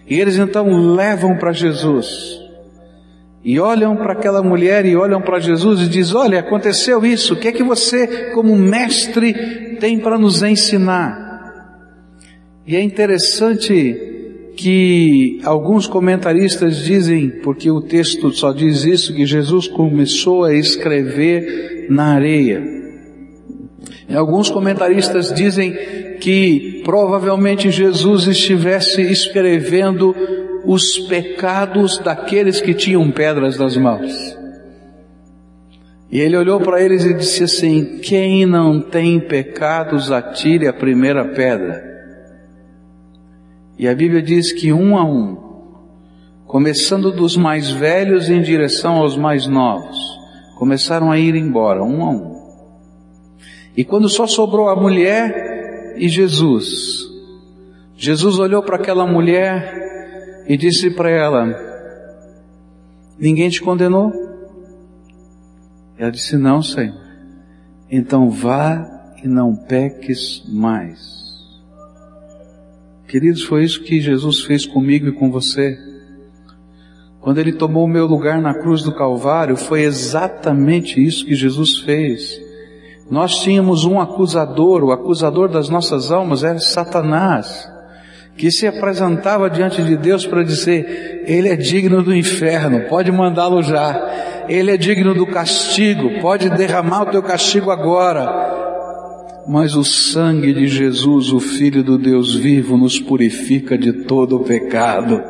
E 0.09 0.19
eles 0.19 0.38
então 0.38 0.95
levam 0.95 1.37
para 1.37 1.52
Jesus. 1.52 2.40
E 3.45 3.61
olham 3.61 3.97
para 3.97 4.12
aquela 4.12 4.43
mulher 4.43 4.85
e 4.87 4.97
olham 4.97 5.21
para 5.21 5.38
Jesus 5.38 5.83
e 5.83 5.88
diz: 5.88 6.14
"Olha, 6.14 6.40
aconteceu 6.40 7.05
isso. 7.05 7.35
O 7.35 7.37
que 7.37 7.49
é 7.49 7.52
que 7.52 7.62
você, 7.62 8.31
como 8.33 8.57
mestre, 8.57 9.76
tem 9.78 9.99
para 9.99 10.19
nos 10.19 10.43
ensinar?" 10.43 11.25
E 12.66 12.75
é 12.75 12.83
interessante 12.83 14.15
que 14.56 15.38
alguns 15.44 15.86
comentaristas 15.86 16.78
dizem, 16.78 17.28
porque 17.28 17.70
o 17.70 17.82
texto 17.82 18.32
só 18.32 18.52
diz 18.52 18.84
isso, 18.84 19.14
que 19.14 19.26
Jesus 19.26 19.68
começou 19.68 20.44
a 20.44 20.54
escrever 20.54 21.86
na 21.90 22.14
areia. 22.14 22.62
E 24.08 24.14
alguns 24.14 24.48
comentaristas 24.48 25.32
dizem 25.32 25.72
que 26.20 26.80
provavelmente 26.84 27.70
Jesus 27.70 28.26
estivesse 28.26 29.02
escrevendo 29.02 30.14
os 30.64 30.98
pecados 31.00 31.98
daqueles 31.98 32.60
que 32.60 32.72
tinham 32.72 33.10
pedras 33.10 33.58
nas 33.58 33.76
mãos. 33.76 34.36
E 36.10 36.20
ele 36.20 36.36
olhou 36.36 36.60
para 36.60 36.80
eles 36.80 37.04
e 37.04 37.12
disse 37.12 37.44
assim: 37.44 37.98
Quem 38.02 38.46
não 38.46 38.80
tem 38.80 39.20
pecados, 39.20 40.10
atire 40.10 40.66
a 40.66 40.72
primeira 40.72 41.25
pedra. 41.25 41.95
E 43.78 43.87
a 43.87 43.95
Bíblia 43.95 44.23
diz 44.23 44.52
que 44.52 44.73
um 44.73 44.97
a 44.97 45.04
um, 45.04 45.37
começando 46.47 47.12
dos 47.12 47.37
mais 47.37 47.71
velhos 47.71 48.30
em 48.30 48.40
direção 48.40 48.97
aos 48.97 49.16
mais 49.16 49.47
novos, 49.47 49.99
começaram 50.56 51.11
a 51.11 51.18
ir 51.18 51.35
embora, 51.35 51.83
um 51.85 52.02
a 52.02 52.11
um. 52.11 52.37
E 53.76 53.85
quando 53.85 54.09
só 54.09 54.26
sobrou 54.26 54.68
a 54.68 54.76
mulher 54.76 55.95
e 55.99 56.09
Jesus, 56.09 57.04
Jesus 57.97 58.38
olhou 58.38 58.62
para 58.62 58.76
aquela 58.76 59.06
mulher 59.06 60.45
e 60.47 60.56
disse 60.56 60.90
para 60.90 61.11
ela: 61.11 61.54
Ninguém 63.18 63.50
te 63.50 63.61
condenou? 63.61 64.12
Ela 65.99 66.11
disse: 66.11 66.37
Não, 66.37 66.62
Senhor. 66.62 66.95
Então 67.90 68.30
vá 68.30 69.14
e 69.23 69.28
não 69.28 69.54
peques 69.54 70.42
mais. 70.49 71.15
Queridos, 73.08 73.44
foi 73.44 73.62
isso 73.62 73.84
que 73.84 74.00
Jesus 74.00 74.40
fez 74.40 74.66
comigo 74.66 75.06
e 75.06 75.12
com 75.12 75.30
você. 75.30 75.78
Quando 77.20 77.38
Ele 77.38 77.52
tomou 77.52 77.84
o 77.84 77.88
meu 77.88 78.04
lugar 78.04 78.40
na 78.40 78.52
cruz 78.52 78.82
do 78.82 78.92
Calvário, 78.92 79.56
foi 79.56 79.82
exatamente 79.82 81.00
isso 81.02 81.25
que 81.25 81.34
Jesus 81.34 81.78
fez. 81.78 82.40
Nós 83.08 83.38
tínhamos 83.38 83.84
um 83.84 84.00
acusador, 84.00 84.82
o 84.82 84.90
acusador 84.90 85.48
das 85.48 85.68
nossas 85.68 86.10
almas 86.10 86.42
era 86.42 86.58
Satanás, 86.58 87.70
que 88.36 88.50
se 88.50 88.66
apresentava 88.66 89.48
diante 89.48 89.84
de 89.84 89.96
Deus 89.96 90.26
para 90.26 90.42
dizer: 90.42 91.22
Ele 91.26 91.48
é 91.48 91.54
digno 91.54 92.02
do 92.02 92.14
inferno, 92.14 92.88
pode 92.88 93.12
mandá-lo 93.12 93.62
já. 93.62 94.44
Ele 94.48 94.72
é 94.72 94.76
digno 94.76 95.14
do 95.14 95.26
castigo, 95.26 96.20
pode 96.20 96.50
derramar 96.50 97.02
o 97.02 97.10
teu 97.10 97.22
castigo 97.22 97.70
agora 97.70 98.66
mas 99.48 99.76
o 99.76 99.84
sangue 99.84 100.52
de 100.52 100.66
Jesus, 100.66 101.30
o 101.32 101.38
Filho 101.38 101.84
do 101.84 101.96
Deus 101.96 102.34
vivo, 102.34 102.76
nos 102.76 102.98
purifica 102.98 103.78
de 103.78 103.92
todo 103.92 104.36
o 104.36 104.44
pecado. 104.44 105.22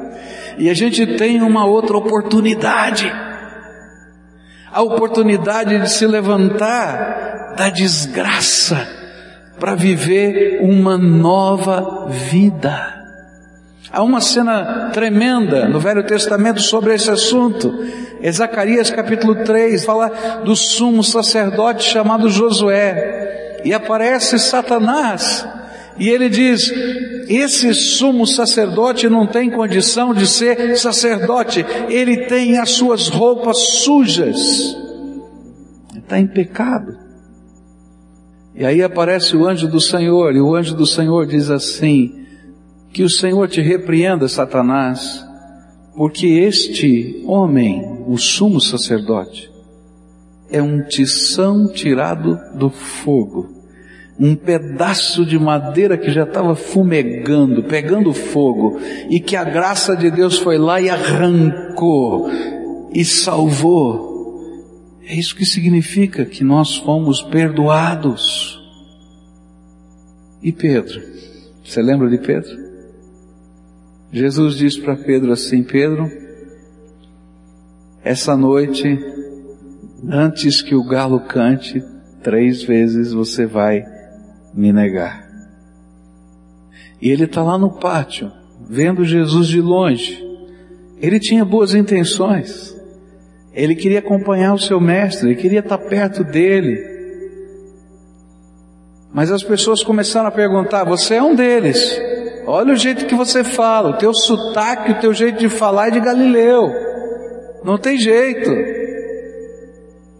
E 0.58 0.70
a 0.70 0.74
gente 0.74 1.06
tem 1.16 1.42
uma 1.42 1.66
outra 1.66 1.98
oportunidade. 1.98 3.12
A 4.72 4.82
oportunidade 4.82 5.78
de 5.78 5.90
se 5.90 6.06
levantar 6.06 7.54
da 7.56 7.68
desgraça 7.68 8.88
para 9.60 9.74
viver 9.74 10.60
uma 10.62 10.96
nova 10.96 12.08
vida. 12.08 12.94
Há 13.92 14.02
uma 14.02 14.20
cena 14.20 14.90
tremenda 14.92 15.68
no 15.68 15.78
Velho 15.78 16.04
Testamento 16.04 16.60
sobre 16.60 16.94
esse 16.94 17.10
assunto. 17.10 17.72
É 18.20 18.32
Zacarias 18.32 18.90
capítulo 18.90 19.44
3, 19.44 19.84
fala 19.84 20.08
do 20.44 20.56
sumo 20.56 21.04
sacerdote 21.04 21.84
chamado 21.84 22.30
Josué 22.30 23.35
e 23.64 23.72
aparece 23.72 24.38
Satanás. 24.38 25.46
E 25.98 26.08
ele 26.08 26.28
diz: 26.28 26.70
esse 27.28 27.74
sumo 27.74 28.26
sacerdote 28.26 29.08
não 29.08 29.26
tem 29.26 29.50
condição 29.50 30.14
de 30.14 30.26
ser 30.26 30.76
sacerdote, 30.76 31.64
ele 31.88 32.26
tem 32.26 32.58
as 32.58 32.70
suas 32.70 33.08
roupas 33.08 33.58
sujas, 33.58 34.76
está 35.96 36.18
em 36.18 36.26
pecado. 36.26 36.98
E 38.54 38.64
aí 38.64 38.82
aparece 38.82 39.36
o 39.36 39.46
anjo 39.46 39.68
do 39.68 39.80
Senhor, 39.80 40.34
e 40.34 40.40
o 40.40 40.54
anjo 40.54 40.74
do 40.74 40.86
Senhor 40.86 41.26
diz 41.26 41.50
assim: 41.50 42.26
Que 42.92 43.02
o 43.02 43.10
Senhor 43.10 43.48
te 43.48 43.60
repreenda, 43.60 44.28
Satanás, 44.28 45.24
porque 45.96 46.26
este 46.26 47.22
homem, 47.26 48.04
o 48.06 48.16
sumo 48.16 48.60
sacerdote, 48.60 49.50
é 50.50 50.62
um 50.62 50.82
tição 50.82 51.68
tirado 51.68 52.38
do 52.54 52.70
fogo 52.70 53.56
um 54.18 54.34
pedaço 54.34 55.26
de 55.26 55.38
madeira 55.38 55.98
que 55.98 56.10
já 56.10 56.24
estava 56.24 56.54
fumegando, 56.54 57.62
pegando 57.62 58.12
fogo, 58.14 58.80
e 59.10 59.20
que 59.20 59.36
a 59.36 59.44
graça 59.44 59.94
de 59.94 60.10
Deus 60.10 60.38
foi 60.38 60.56
lá 60.56 60.80
e 60.80 60.88
arrancou 60.88 62.30
e 62.92 63.04
salvou. 63.04 64.16
É 65.04 65.14
isso 65.14 65.36
que 65.36 65.44
significa 65.44 66.24
que 66.24 66.42
nós 66.42 66.76
fomos 66.76 67.22
perdoados. 67.22 68.60
E 70.42 70.50
Pedro? 70.50 71.00
Você 71.64 71.82
lembra 71.82 72.08
de 72.08 72.18
Pedro? 72.18 72.66
Jesus 74.10 74.56
disse 74.56 74.80
para 74.80 74.96
Pedro 74.96 75.32
assim: 75.32 75.62
Pedro, 75.62 76.10
essa 78.02 78.36
noite, 78.36 78.98
antes 80.10 80.62
que 80.62 80.74
o 80.74 80.84
galo 80.84 81.20
cante, 81.20 81.82
três 82.22 82.62
vezes 82.62 83.12
você 83.12 83.46
vai 83.46 83.84
me 84.54 84.72
negar. 84.72 85.26
E 87.00 87.10
ele 87.10 87.24
está 87.24 87.42
lá 87.42 87.58
no 87.58 87.78
pátio, 87.78 88.32
vendo 88.68 89.04
Jesus 89.04 89.48
de 89.48 89.60
longe. 89.60 90.24
Ele 90.98 91.20
tinha 91.20 91.44
boas 91.44 91.74
intenções. 91.74 92.74
Ele 93.52 93.74
queria 93.74 93.98
acompanhar 93.98 94.54
o 94.54 94.58
seu 94.58 94.80
mestre, 94.80 95.30
ele 95.30 95.40
queria 95.40 95.60
estar 95.60 95.78
perto 95.78 96.24
dele. 96.24 96.94
Mas 99.12 99.30
as 99.30 99.42
pessoas 99.42 99.82
começaram 99.82 100.28
a 100.28 100.32
perguntar: 100.32 100.84
você 100.84 101.14
é 101.14 101.22
um 101.22 101.34
deles? 101.34 101.98
Olha 102.46 102.74
o 102.74 102.76
jeito 102.76 103.06
que 103.06 103.14
você 103.14 103.42
fala, 103.42 103.90
o 103.90 103.98
teu 103.98 104.14
sotaque, 104.14 104.92
o 104.92 105.00
teu 105.00 105.12
jeito 105.12 105.38
de 105.38 105.48
falar 105.48 105.88
é 105.88 105.90
de 105.92 106.00
Galileu. 106.00 106.70
Não 107.64 107.76
tem 107.76 107.98
jeito. 107.98 108.75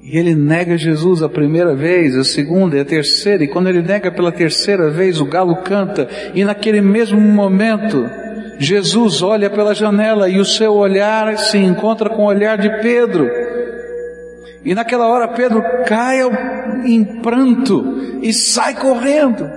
E 0.08 0.16
ele 0.16 0.36
nega 0.36 0.78
Jesus 0.78 1.20
a 1.20 1.28
primeira 1.28 1.74
vez, 1.74 2.16
a 2.16 2.22
segunda 2.22 2.76
e 2.76 2.80
a 2.80 2.84
terceira, 2.84 3.42
e 3.42 3.48
quando 3.48 3.68
ele 3.68 3.82
nega 3.82 4.08
pela 4.08 4.30
terceira 4.30 4.88
vez, 4.88 5.20
o 5.20 5.24
galo 5.24 5.56
canta, 5.56 6.06
e 6.32 6.44
naquele 6.44 6.80
mesmo 6.80 7.20
momento, 7.20 8.08
Jesus 8.56 9.20
olha 9.20 9.50
pela 9.50 9.74
janela 9.74 10.28
e 10.28 10.38
o 10.38 10.44
seu 10.44 10.74
olhar 10.74 11.36
se 11.36 11.58
encontra 11.58 12.08
com 12.08 12.22
o 12.22 12.26
olhar 12.26 12.56
de 12.56 12.70
Pedro. 12.80 13.28
E 14.64 14.76
naquela 14.76 15.08
hora 15.08 15.26
Pedro 15.26 15.60
cai 15.88 16.20
em 16.84 17.04
pranto 17.20 18.20
e 18.22 18.32
sai 18.32 18.74
correndo. 18.74 19.50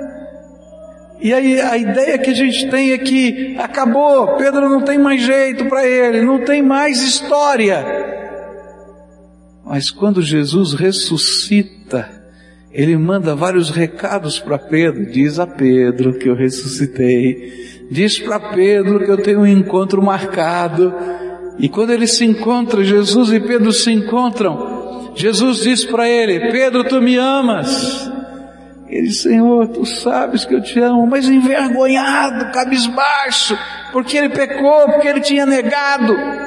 E 1.22 1.32
aí 1.32 1.62
a 1.62 1.77
ideia 1.77 2.18
que 2.18 2.32
a 2.32 2.36
gente 2.36 2.68
tem 2.72 2.91
é 2.91 2.98
que 2.98 3.56
acabou, 3.60 4.36
Pedro 4.38 4.68
não 4.68 4.82
tem 4.82 4.98
mais 4.98 5.22
jeito 5.22 5.65
para 5.65 5.86
ele, 5.86 6.24
não 6.24 6.39
tem 6.39 6.63
mais 6.63 7.03
história. 7.03 8.18
Mas 9.70 9.92
quando 9.92 10.20
Jesus 10.20 10.74
ressuscita, 10.74 12.10
ele 12.72 12.98
manda 12.98 13.36
vários 13.36 13.70
recados 13.70 14.40
para 14.40 14.58
Pedro, 14.58 15.12
diz 15.12 15.38
a 15.38 15.46
Pedro 15.46 16.18
que 16.18 16.28
eu 16.28 16.34
ressuscitei, 16.34 17.86
diz 17.92 18.18
para 18.18 18.40
Pedro 18.40 19.06
que 19.06 19.12
eu 19.12 19.22
tenho 19.22 19.42
um 19.42 19.48
encontro 19.48 20.02
marcado. 20.02 20.92
E 21.60 21.70
quando 21.70 21.92
ele 21.92 22.08
se 22.08 22.26
encontra, 22.26 22.84
Jesus 22.84 23.32
e 23.32 23.40
Pedro 23.40 23.72
se 23.72 23.92
encontram, 23.92 25.14
Jesus 25.14 25.60
diz 25.60 25.86
para 25.86 26.10
ele: 26.10 26.52
Pedro, 26.52 26.84
tu 26.84 27.00
me 27.00 27.16
amas? 27.18 28.12
Ele 28.88 29.12
Senhor, 29.12 29.68
tu 29.68 29.86
sabes 29.86 30.46
que 30.46 30.56
eu 30.56 30.64
te 30.64 30.80
amo, 30.80 31.06
mas 31.06 31.30
envergonhado, 31.30 32.52
cabisbaixo, 32.52 33.56
porque 33.92 34.18
ele 34.18 34.30
pecou, 34.30 34.86
porque 34.88 35.08
ele 35.08 35.22
tinha 35.22 35.46
negado. 35.46 36.38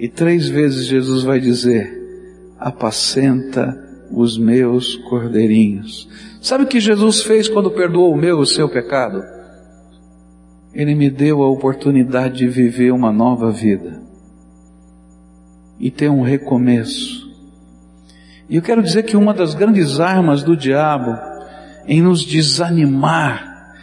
E 0.00 0.08
três 0.08 0.48
vezes 0.48 0.86
Jesus 0.86 1.22
vai 1.22 1.38
dizer, 1.38 1.96
apacenta 2.58 3.78
os 4.10 4.36
meus 4.38 4.96
cordeirinhos. 4.96 6.08
Sabe 6.40 6.64
o 6.64 6.66
que 6.66 6.80
Jesus 6.80 7.22
fez 7.22 7.48
quando 7.48 7.70
perdoou 7.70 8.12
o 8.12 8.16
meu, 8.16 8.38
o 8.38 8.46
seu 8.46 8.68
pecado? 8.68 9.22
Ele 10.74 10.94
me 10.94 11.10
deu 11.10 11.42
a 11.42 11.50
oportunidade 11.50 12.38
de 12.38 12.48
viver 12.48 12.92
uma 12.92 13.12
nova 13.12 13.52
vida 13.52 14.02
e 15.78 15.90
ter 15.90 16.08
um 16.08 16.22
recomeço 16.22 17.30
e 18.50 18.56
eu 18.56 18.62
quero 18.62 18.82
dizer 18.82 19.04
que 19.04 19.16
uma 19.16 19.32
das 19.32 19.54
grandes 19.54 20.00
armas 20.00 20.42
do 20.42 20.56
diabo 20.56 21.16
em 21.86 22.02
nos 22.02 22.24
desanimar 22.24 23.76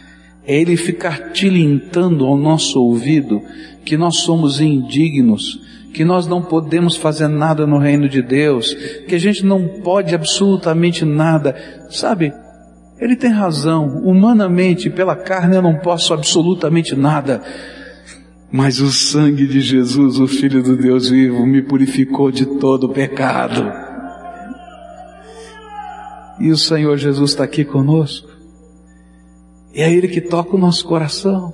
é 0.46 0.60
ele 0.60 0.76
ficar 0.76 1.32
tilintando 1.32 2.26
ao 2.26 2.36
nosso 2.36 2.78
ouvido 2.78 3.40
que 3.82 3.96
nós 3.96 4.18
somos 4.18 4.60
indignos, 4.60 5.58
que 5.98 6.04
nós 6.04 6.28
não 6.28 6.40
podemos 6.40 6.94
fazer 6.94 7.26
nada 7.26 7.66
no 7.66 7.76
reino 7.76 8.08
de 8.08 8.22
Deus, 8.22 8.72
que 9.08 9.16
a 9.16 9.18
gente 9.18 9.44
não 9.44 9.66
pode 9.82 10.14
absolutamente 10.14 11.04
nada. 11.04 11.56
Sabe? 11.90 12.32
Ele 13.00 13.16
tem 13.16 13.30
razão. 13.30 14.00
Humanamente, 14.04 14.88
pela 14.90 15.16
carne, 15.16 15.56
eu 15.56 15.62
não 15.62 15.74
posso 15.80 16.14
absolutamente 16.14 16.94
nada. 16.94 17.42
Mas 18.48 18.78
o 18.78 18.92
sangue 18.92 19.44
de 19.44 19.60
Jesus, 19.60 20.20
o 20.20 20.28
Filho 20.28 20.62
do 20.62 20.76
Deus 20.76 21.08
vivo, 21.08 21.44
me 21.44 21.62
purificou 21.62 22.30
de 22.30 22.46
todo 22.46 22.84
o 22.84 22.92
pecado. 22.92 23.68
E 26.38 26.48
o 26.52 26.56
Senhor 26.56 26.96
Jesus 26.96 27.32
está 27.32 27.42
aqui 27.42 27.64
conosco. 27.64 28.28
É 29.74 29.92
Ele 29.92 30.06
que 30.06 30.20
toca 30.20 30.54
o 30.54 30.60
nosso 30.60 30.84
coração. 30.84 31.52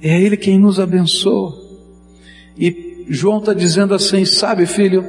É 0.00 0.18
Ele 0.18 0.38
quem 0.38 0.58
nos 0.58 0.80
abençoa. 0.80 1.62
E 2.56 2.93
João 3.08 3.38
está 3.38 3.54
dizendo 3.54 3.94
assim: 3.94 4.24
sabe, 4.24 4.66
filho, 4.66 5.04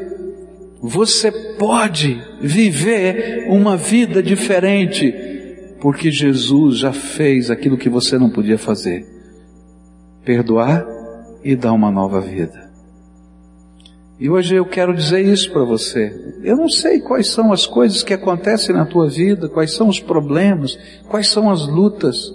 você 0.82 1.32
pode 1.58 2.22
viver 2.42 3.48
uma 3.50 3.76
vida 3.76 4.22
diferente, 4.22 5.14
porque 5.80 6.12
Jesus 6.12 6.78
já 6.78 6.94
fez 6.94 7.50
aquilo 7.50 7.78
que 7.78 7.90
você 7.90 8.18
não 8.18 8.30
podia 8.30 8.58
fazer: 8.58 9.06
perdoar 10.24 10.86
e 11.44 11.56
dar 11.56 11.74
uma 11.74 11.92
nova 11.92 12.20
vida. 12.22 12.66
E 14.18 14.30
hoje 14.30 14.56
eu 14.56 14.66
quero 14.66 14.96
dizer 14.96 15.26
isso 15.26 15.52
para 15.52 15.66
você. 15.66 16.38
Eu 16.42 16.56
não 16.56 16.70
sei 16.70 17.02
quais 17.02 17.28
são 17.28 17.52
as 17.52 17.68
coisas 17.68 18.02
que 18.02 18.14
acontecem 18.14 18.74
na 18.74 18.86
tua 18.86 19.10
vida, 19.10 19.50
quais 19.50 19.74
são 19.74 19.90
os 19.90 20.00
problemas, 20.00 20.78
quais 21.10 21.28
são 21.28 21.50
as 21.50 21.68
lutas, 21.68 22.32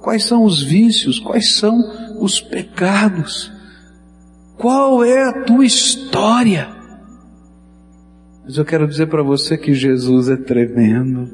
quais 0.00 0.24
são 0.24 0.44
os 0.44 0.62
vícios, 0.62 1.18
quais 1.18 1.56
são 1.56 1.76
os 2.20 2.40
pecados. 2.40 3.57
Qual 4.58 5.04
é 5.04 5.22
a 5.22 5.44
tua 5.44 5.64
história? 5.64 6.68
Mas 8.44 8.56
eu 8.56 8.64
quero 8.64 8.88
dizer 8.88 9.06
para 9.06 9.22
você 9.22 9.56
que 9.56 9.72
Jesus 9.72 10.28
é 10.28 10.36
tremendo. 10.36 11.30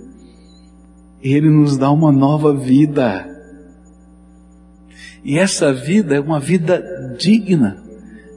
Ele 1.23 1.49
nos 1.49 1.79
dá 1.79 1.91
uma 1.91 2.13
nova 2.13 2.55
vida. 2.55 3.27
E 5.25 5.39
essa 5.39 5.73
vida 5.73 6.15
é 6.15 6.21
uma 6.21 6.39
vida 6.39 7.17
digna 7.19 7.83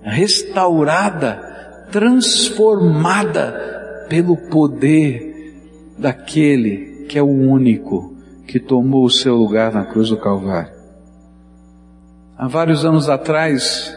restaurada, 0.02 1.88
transformada 1.92 4.06
pelo 4.08 4.38
poder 4.38 5.28
daquele 5.98 7.06
que 7.10 7.18
é 7.18 7.22
o 7.22 7.28
único 7.28 8.16
que 8.46 8.60
tomou 8.60 9.06
o 9.06 9.10
seu 9.10 9.36
lugar 9.36 9.74
na 9.74 9.86
cruz 9.86 10.10
do 10.10 10.18
Calvário. 10.18 10.72
Há 12.38 12.48
vários 12.48 12.86
anos 12.86 13.10
atrás, 13.10 13.94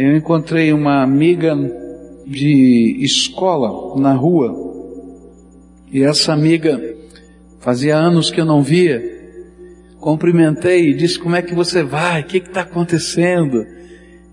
eu 0.00 0.16
encontrei 0.16 0.72
uma 0.72 1.02
amiga 1.02 1.54
de 2.26 2.96
escola 3.00 4.00
na 4.00 4.14
rua, 4.14 4.54
e 5.92 6.02
essa 6.02 6.32
amiga 6.32 6.80
fazia 7.58 7.96
anos 7.96 8.30
que 8.30 8.40
eu 8.40 8.46
não 8.46 8.62
via, 8.62 9.02
cumprimentei 10.00 10.88
e 10.88 10.94
disse 10.94 11.18
como 11.18 11.36
é 11.36 11.42
que 11.42 11.54
você 11.54 11.82
vai, 11.82 12.22
o 12.22 12.24
que 12.24 12.38
está 12.38 12.62
acontecendo? 12.62 13.66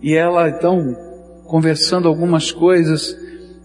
E 0.02 0.14
ela 0.14 0.48
então 0.48 0.96
conversando 1.46 2.08
algumas 2.08 2.50
coisas 2.50 3.18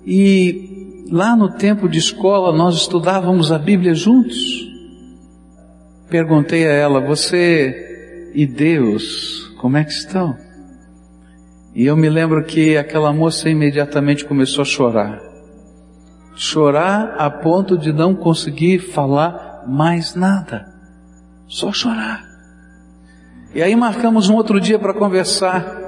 e 0.05 1.05
lá 1.09 1.37
no 1.37 1.57
tempo 1.57 1.89
de 1.89 1.99
escola 1.99 2.57
nós 2.57 2.75
estudávamos 2.75 3.53
a 3.53 3.59
Bíblia 3.59 3.95
juntos. 3.95 4.69
Perguntei 6.11 6.67
a 6.67 6.73
ela, 6.73 7.01
você 7.01 8.31
e 8.35 8.45
Deus, 8.45 9.55
como 9.61 9.77
é 9.77 9.85
que 9.85 9.93
estão? 9.93 10.37
E 11.75 11.87
eu 11.87 11.97
me 11.97 12.09
lembro 12.09 12.45
que 12.45 12.77
aquela 12.77 13.13
moça 13.13 13.49
imediatamente 13.49 14.25
começou 14.25 14.63
a 14.63 14.67
chorar. 14.67 15.23
Chorar 16.35 17.15
a 17.19 17.31
ponto 17.31 17.79
de 17.79 17.93
não 17.93 18.15
conseguir 18.15 18.79
falar 18.79 19.65
mais 19.67 20.15
nada. 20.15 20.67
Só 21.47 21.73
chorar. 21.73 22.25
E 23.55 23.63
aí 23.63 23.75
marcamos 23.75 24.29
um 24.29 24.35
outro 24.35 24.61
dia 24.61 24.79
para 24.79 24.95
conversar. 24.95 25.81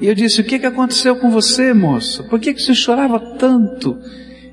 E 0.00 0.06
eu 0.06 0.14
disse, 0.14 0.40
o 0.40 0.44
que, 0.44 0.58
que 0.58 0.66
aconteceu 0.66 1.16
com 1.16 1.30
você, 1.30 1.72
moça? 1.72 2.22
Por 2.24 2.38
que, 2.38 2.54
que 2.54 2.62
você 2.62 2.74
chorava 2.74 3.18
tanto? 3.18 3.96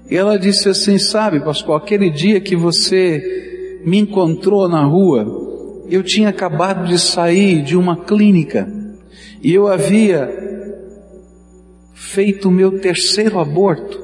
E 0.10 0.16
ela 0.16 0.38
disse 0.38 0.70
assim, 0.70 0.98
sabe, 0.98 1.40
pastor, 1.40 1.78
aquele 1.78 2.10
dia 2.10 2.40
que 2.40 2.56
você 2.56 3.82
me 3.86 4.00
encontrou 4.00 4.68
na 4.68 4.84
rua, 4.84 5.26
eu 5.90 6.04
tinha 6.04 6.30
acabado 6.30 6.88
de 6.88 7.00
sair 7.00 7.62
de 7.62 7.76
uma 7.76 7.98
clínica 7.98 8.68
e 9.44 9.54
eu 9.54 9.68
havia 9.68 10.51
feito 12.02 12.50
o 12.50 12.52
meu 12.52 12.80
terceiro 12.80 13.40
aborto. 13.40 14.02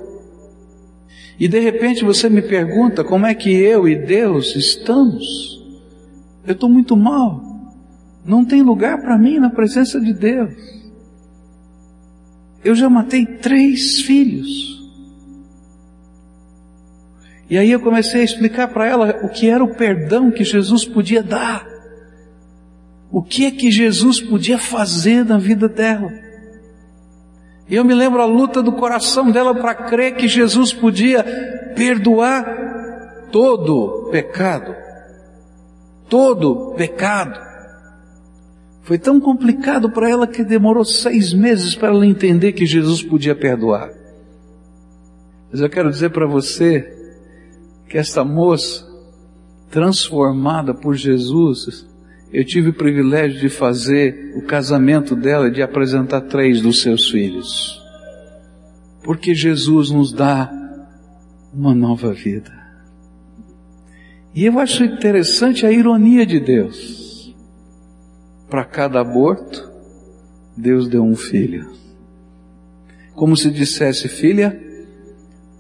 E 1.39 1.47
de 1.47 1.59
repente 1.59 2.05
você 2.05 2.29
me 2.29 2.41
pergunta 2.41 3.03
como 3.03 3.25
é 3.25 3.33
que 3.33 3.51
eu 3.51 3.87
e 3.87 3.95
Deus 3.95 4.55
estamos. 4.55 5.25
Eu 6.45 6.53
estou 6.53 6.69
muito 6.69 6.95
mal. 6.95 7.41
Não 8.23 8.45
tem 8.45 8.61
lugar 8.61 9.01
para 9.01 9.17
mim 9.17 9.39
na 9.39 9.49
presença 9.49 9.99
de 9.99 10.13
Deus. 10.13 10.53
Eu 12.63 12.75
já 12.75 12.89
matei 12.89 13.25
três 13.25 14.01
filhos. 14.01 14.77
E 17.49 17.57
aí 17.57 17.71
eu 17.71 17.79
comecei 17.79 18.21
a 18.21 18.25
explicar 18.25 18.67
para 18.67 18.85
ela 18.85 19.19
o 19.23 19.29
que 19.29 19.49
era 19.49 19.63
o 19.63 19.75
perdão 19.75 20.31
que 20.31 20.43
Jesus 20.43 20.85
podia 20.85 21.23
dar. 21.23 21.65
O 23.11 23.23
que 23.23 23.45
é 23.45 23.51
que 23.51 23.71
Jesus 23.71 24.21
podia 24.21 24.59
fazer 24.59 25.25
na 25.25 25.37
vida 25.37 25.67
dela. 25.67 26.26
E 27.69 27.75
eu 27.75 27.83
me 27.83 27.93
lembro 27.93 28.21
a 28.21 28.25
luta 28.25 28.63
do 28.63 28.71
coração 28.71 29.29
dela 29.29 29.53
para 29.53 29.75
crer 29.75 30.15
que 30.15 30.27
Jesus 30.27 30.73
podia 30.73 31.23
perdoar 31.75 33.27
todo 33.31 34.09
pecado. 34.09 34.73
Todo 36.09 36.73
pecado. 36.77 37.47
Foi 38.83 38.97
tão 38.97 39.19
complicado 39.19 39.89
para 39.89 40.09
ela 40.09 40.25
que 40.25 40.45
demorou 40.45 40.85
seis 40.85 41.33
meses 41.33 41.75
para 41.75 41.89
ela 41.89 42.05
entender 42.05 42.53
que 42.53 42.65
Jesus 42.65 43.03
podia 43.03 43.35
perdoar. 43.35 43.91
Mas 45.51 45.59
eu 45.59 45.69
quero 45.69 45.89
dizer 45.89 46.09
para 46.11 46.25
você 46.25 46.93
que 47.89 47.97
essa 47.97 48.23
moça 48.23 48.85
transformada 49.69 50.73
por 50.73 50.95
Jesus, 50.95 51.86
eu 52.31 52.43
tive 52.43 52.69
o 52.69 52.73
privilégio 52.73 53.39
de 53.39 53.49
fazer 53.49 54.33
o 54.35 54.41
casamento 54.41 55.15
dela, 55.15 55.49
de 55.49 55.61
apresentar 55.61 56.21
três 56.21 56.61
dos 56.61 56.81
seus 56.81 57.09
filhos. 57.09 57.81
Porque 59.03 59.33
Jesus 59.33 59.89
nos 59.89 60.11
dá 60.11 60.51
uma 61.53 61.73
nova 61.73 62.13
vida. 62.13 62.51
E 64.35 64.45
eu 64.45 64.59
acho 64.59 64.83
interessante 64.83 65.65
a 65.65 65.71
ironia 65.71 66.25
de 66.25 66.39
Deus. 66.39 67.33
Para 68.49 68.65
cada 68.65 68.99
aborto, 68.99 69.71
Deus 70.55 70.87
deu 70.87 71.03
um 71.03 71.15
filho. 71.15 71.71
Como 73.13 73.35
se 73.35 73.49
dissesse, 73.49 74.07
filha, 74.07 74.61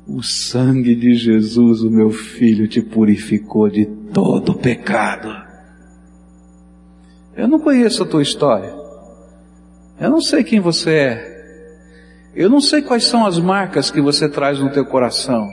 o 0.05 0.21
sangue 0.21 0.95
de 0.95 1.15
Jesus, 1.15 1.81
o 1.81 1.89
meu 1.89 2.11
filho, 2.11 2.67
te 2.67 2.81
purificou 2.81 3.69
de 3.69 3.85
todo 4.13 4.53
pecado. 4.53 5.46
Eu 7.37 7.47
não 7.47 7.59
conheço 7.59 8.01
a 8.01 8.05
tua 8.05 8.23
história. 8.23 8.73
Eu 9.99 10.09
não 10.09 10.19
sei 10.19 10.43
quem 10.43 10.59
você 10.59 10.91
é. 10.91 11.37
Eu 12.35 12.49
não 12.49 12.59
sei 12.59 12.81
quais 12.81 13.05
são 13.05 13.25
as 13.25 13.39
marcas 13.39 13.91
que 13.91 14.01
você 14.01 14.27
traz 14.27 14.59
no 14.59 14.71
teu 14.71 14.85
coração. 14.85 15.47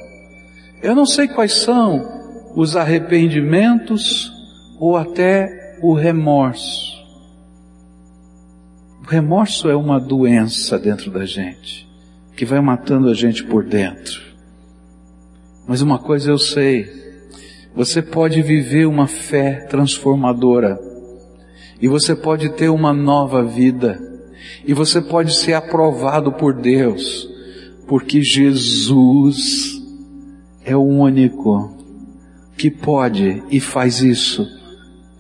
Eu 0.83 0.95
não 0.95 1.05
sei 1.05 1.29
quais 1.29 1.53
são 1.55 2.53
os 2.57 2.75
arrependimentos 2.75 4.33
ou 4.79 4.97
até 4.97 5.79
o 5.83 5.93
remorso. 5.93 6.95
O 9.03 9.07
remorso 9.07 9.69
é 9.69 9.77
uma 9.77 10.01
doença 10.01 10.79
dentro 10.79 11.11
da 11.11 11.27
gente, 11.27 11.87
que 12.35 12.47
vai 12.47 12.61
matando 12.61 13.11
a 13.11 13.15
gente 13.15 13.45
por 13.45 13.63
dentro. 13.63 14.23
Mas 15.67 15.83
uma 15.83 15.99
coisa 15.99 16.31
eu 16.31 16.39
sei, 16.39 16.91
você 17.75 18.01
pode 18.01 18.41
viver 18.41 18.87
uma 18.87 19.07
fé 19.07 19.67
transformadora, 19.67 20.79
e 21.81 21.89
você 21.89 22.15
pode 22.15 22.51
ter 22.51 22.69
uma 22.69 22.93
nova 22.93 23.43
vida, 23.43 24.01
e 24.67 24.73
você 24.73 25.01
pode 25.01 25.35
ser 25.35 25.55
aprovado 25.55 26.33
por 26.33 26.55
Deus, 26.55 27.29
porque 27.87 28.23
Jesus 28.23 29.81
é 30.65 30.77
o 30.77 30.83
único 30.83 31.77
que 32.57 32.71
pode 32.71 33.43
e 33.51 33.61
faz 33.61 34.01
isso, 34.01 34.47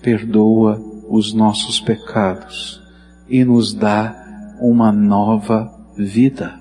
perdoa 0.00 0.80
os 1.08 1.32
nossos 1.32 1.80
pecados 1.80 2.82
e 3.28 3.44
nos 3.44 3.74
dá 3.74 4.56
uma 4.60 4.90
nova 4.92 5.70
vida. 5.96 6.58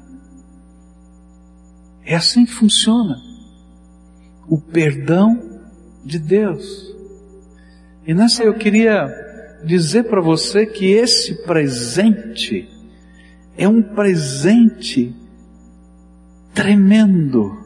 É 2.06 2.16
assim 2.16 2.46
que 2.46 2.52
funciona. 2.52 3.16
O 4.48 4.60
perdão 4.60 5.42
de 6.04 6.20
Deus. 6.20 6.94
E 8.06 8.14
nessa 8.14 8.44
eu 8.44 8.54
queria 8.56 9.23
dizer 9.66 10.04
para 10.04 10.22
você 10.22 10.66
que 10.66 10.92
esse 10.92 11.44
presente 11.44 12.70
é 13.58 13.68
um 13.68 13.82
presente 13.82 15.16
tremendo 16.54 17.64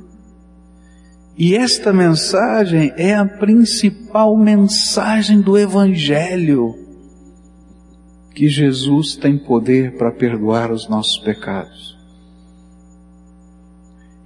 e 1.37 1.55
esta 1.55 1.93
mensagem 1.93 2.91
é 2.97 3.13
a 3.13 3.23
principal 3.23 4.35
mensagem 4.35 5.39
do 5.39 5.55
Evangelho. 5.55 6.75
Que 8.33 8.49
Jesus 8.49 9.15
tem 9.15 9.37
poder 9.37 9.97
para 9.97 10.11
perdoar 10.11 10.71
os 10.71 10.89
nossos 10.89 11.19
pecados. 11.19 11.95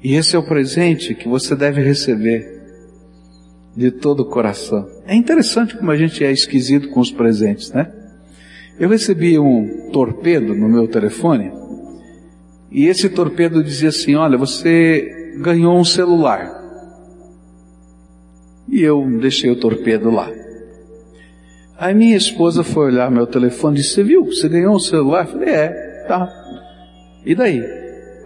E 0.01 0.13
esse 0.13 0.37
é 0.37 0.39
o 0.39 0.43
presente 0.43 1.13
que 1.13 1.27
você 1.27 1.53
deve 1.53 1.81
receber 1.81 2.60
de 3.75 3.91
todo 3.91 4.21
o 4.21 4.25
coração. 4.25 4.87
É 5.05 5.15
interessante 5.15 5.77
como 5.77 5.91
a 5.91 5.97
gente 5.97 6.23
é 6.23 6.31
esquisito 6.31 6.89
com 6.89 6.99
os 6.99 7.11
presentes, 7.11 7.71
né? 7.71 7.91
Eu 8.79 8.89
recebi 8.89 9.37
um 9.37 9.89
torpedo 9.91 10.55
no 10.55 10.67
meu 10.67 10.87
telefone 10.87 11.51
e 12.71 12.87
esse 12.87 13.09
torpedo 13.09 13.63
dizia 13.63 13.89
assim: 13.89 14.15
Olha, 14.15 14.37
você 14.37 15.33
ganhou 15.37 15.77
um 15.77 15.85
celular. 15.85 16.59
E 18.67 18.81
eu 18.81 19.05
deixei 19.19 19.51
o 19.51 19.59
torpedo 19.59 20.09
lá. 20.09 20.31
Aí 21.77 21.95
minha 21.95 22.15
esposa 22.15 22.63
foi 22.63 22.85
olhar 22.85 23.09
meu 23.09 23.25
telefone 23.25 23.73
e 23.73 23.81
disse, 23.81 23.95
você 23.95 24.03
viu? 24.03 24.25
Você 24.25 24.47
ganhou 24.47 24.75
um 24.75 24.79
celular? 24.79 25.25
Eu 25.25 25.31
falei, 25.31 25.49
é, 25.49 26.05
tá. 26.07 26.29
E 27.25 27.33
daí? 27.33 27.59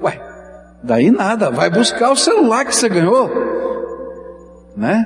Ué, 0.02 0.20
daí 0.84 1.10
nada, 1.10 1.50
vai 1.50 1.70
buscar 1.70 2.12
o 2.12 2.18
celular 2.18 2.66
que 2.66 2.76
você 2.76 2.90
ganhou. 2.90 3.32
Né? 4.76 5.06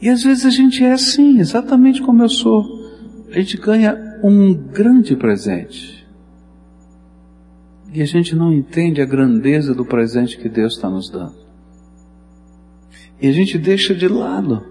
E 0.00 0.08
às 0.08 0.22
vezes 0.22 0.46
a 0.46 0.50
gente 0.50 0.82
é 0.82 0.92
assim, 0.92 1.38
exatamente 1.38 2.00
como 2.00 2.22
eu 2.22 2.28
sou. 2.28 2.64
A 3.30 3.34
gente 3.34 3.56
ganha 3.56 4.18
um 4.22 4.54
grande 4.54 5.14
presente. 5.14 6.06
E 7.92 8.00
a 8.00 8.06
gente 8.06 8.34
não 8.34 8.52
entende 8.52 9.02
a 9.02 9.06
grandeza 9.06 9.74
do 9.74 9.84
presente 9.84 10.38
que 10.38 10.48
Deus 10.48 10.74
está 10.74 10.88
nos 10.88 11.10
dando. 11.10 11.34
E 13.20 13.28
a 13.28 13.32
gente 13.32 13.58
deixa 13.58 13.94
de 13.94 14.08
lado. 14.08 14.64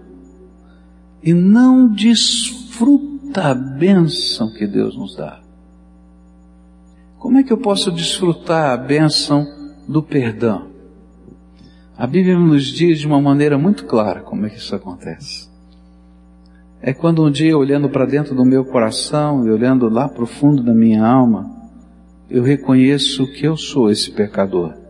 E 1.22 1.32
não 1.32 1.86
desfruta 1.86 3.50
a 3.50 3.54
bênção 3.54 4.52
que 4.52 4.66
Deus 4.66 4.96
nos 4.96 5.14
dá. 5.14 5.40
Como 7.18 7.36
é 7.36 7.42
que 7.42 7.52
eu 7.52 7.58
posso 7.58 7.92
desfrutar 7.92 8.72
a 8.72 8.76
bênção 8.76 9.46
do 9.86 10.02
perdão? 10.02 10.69
A 12.00 12.06
Bíblia 12.06 12.38
nos 12.38 12.64
diz 12.64 12.98
de 12.98 13.06
uma 13.06 13.20
maneira 13.20 13.58
muito 13.58 13.84
clara 13.84 14.20
como 14.20 14.46
é 14.46 14.50
que 14.50 14.56
isso 14.56 14.74
acontece. 14.74 15.48
É 16.80 16.94
quando 16.94 17.22
um 17.22 17.30
dia, 17.30 17.56
olhando 17.56 17.90
para 17.90 18.06
dentro 18.06 18.34
do 18.34 18.44
meu 18.44 18.64
coração 18.64 19.46
e 19.46 19.50
olhando 19.50 19.88
lá 19.88 20.08
para 20.08 20.24
o 20.24 20.26
fundo 20.26 20.62
da 20.62 20.72
minha 20.72 21.04
alma, 21.04 21.48
eu 22.30 22.42
reconheço 22.42 23.30
que 23.34 23.46
eu 23.46 23.54
sou 23.56 23.90
esse 23.90 24.10
pecador 24.10 24.80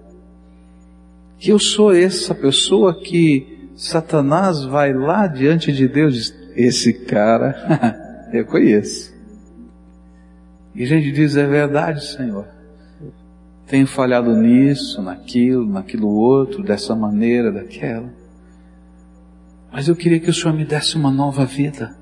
que 1.40 1.50
eu 1.50 1.58
sou 1.58 1.92
essa 1.92 2.34
pessoa 2.34 2.94
que 2.94 3.70
Satanás 3.74 4.62
vai 4.62 4.92
lá 4.92 5.26
diante 5.26 5.72
de 5.72 5.88
Deus 5.88 6.14
e 6.14 6.18
diz, 6.18 6.34
esse 6.54 6.92
cara 7.06 8.28
eu 8.30 8.44
conheço. 8.44 9.10
E 10.74 10.84
a 10.84 10.86
gente 10.86 11.10
diz, 11.10 11.34
é 11.36 11.46
verdade, 11.46 12.04
Senhor. 12.04 12.46
Tenho 13.70 13.86
falhado 13.86 14.34
nisso, 14.34 15.00
naquilo, 15.00 15.64
naquilo 15.64 16.08
outro, 16.08 16.60
dessa 16.60 16.92
maneira, 16.96 17.52
daquela. 17.52 18.12
Mas 19.72 19.86
eu 19.86 19.94
queria 19.94 20.18
que 20.18 20.28
o 20.28 20.34
Senhor 20.34 20.52
me 20.52 20.64
desse 20.64 20.96
uma 20.96 21.08
nova 21.08 21.46
vida. 21.46 21.96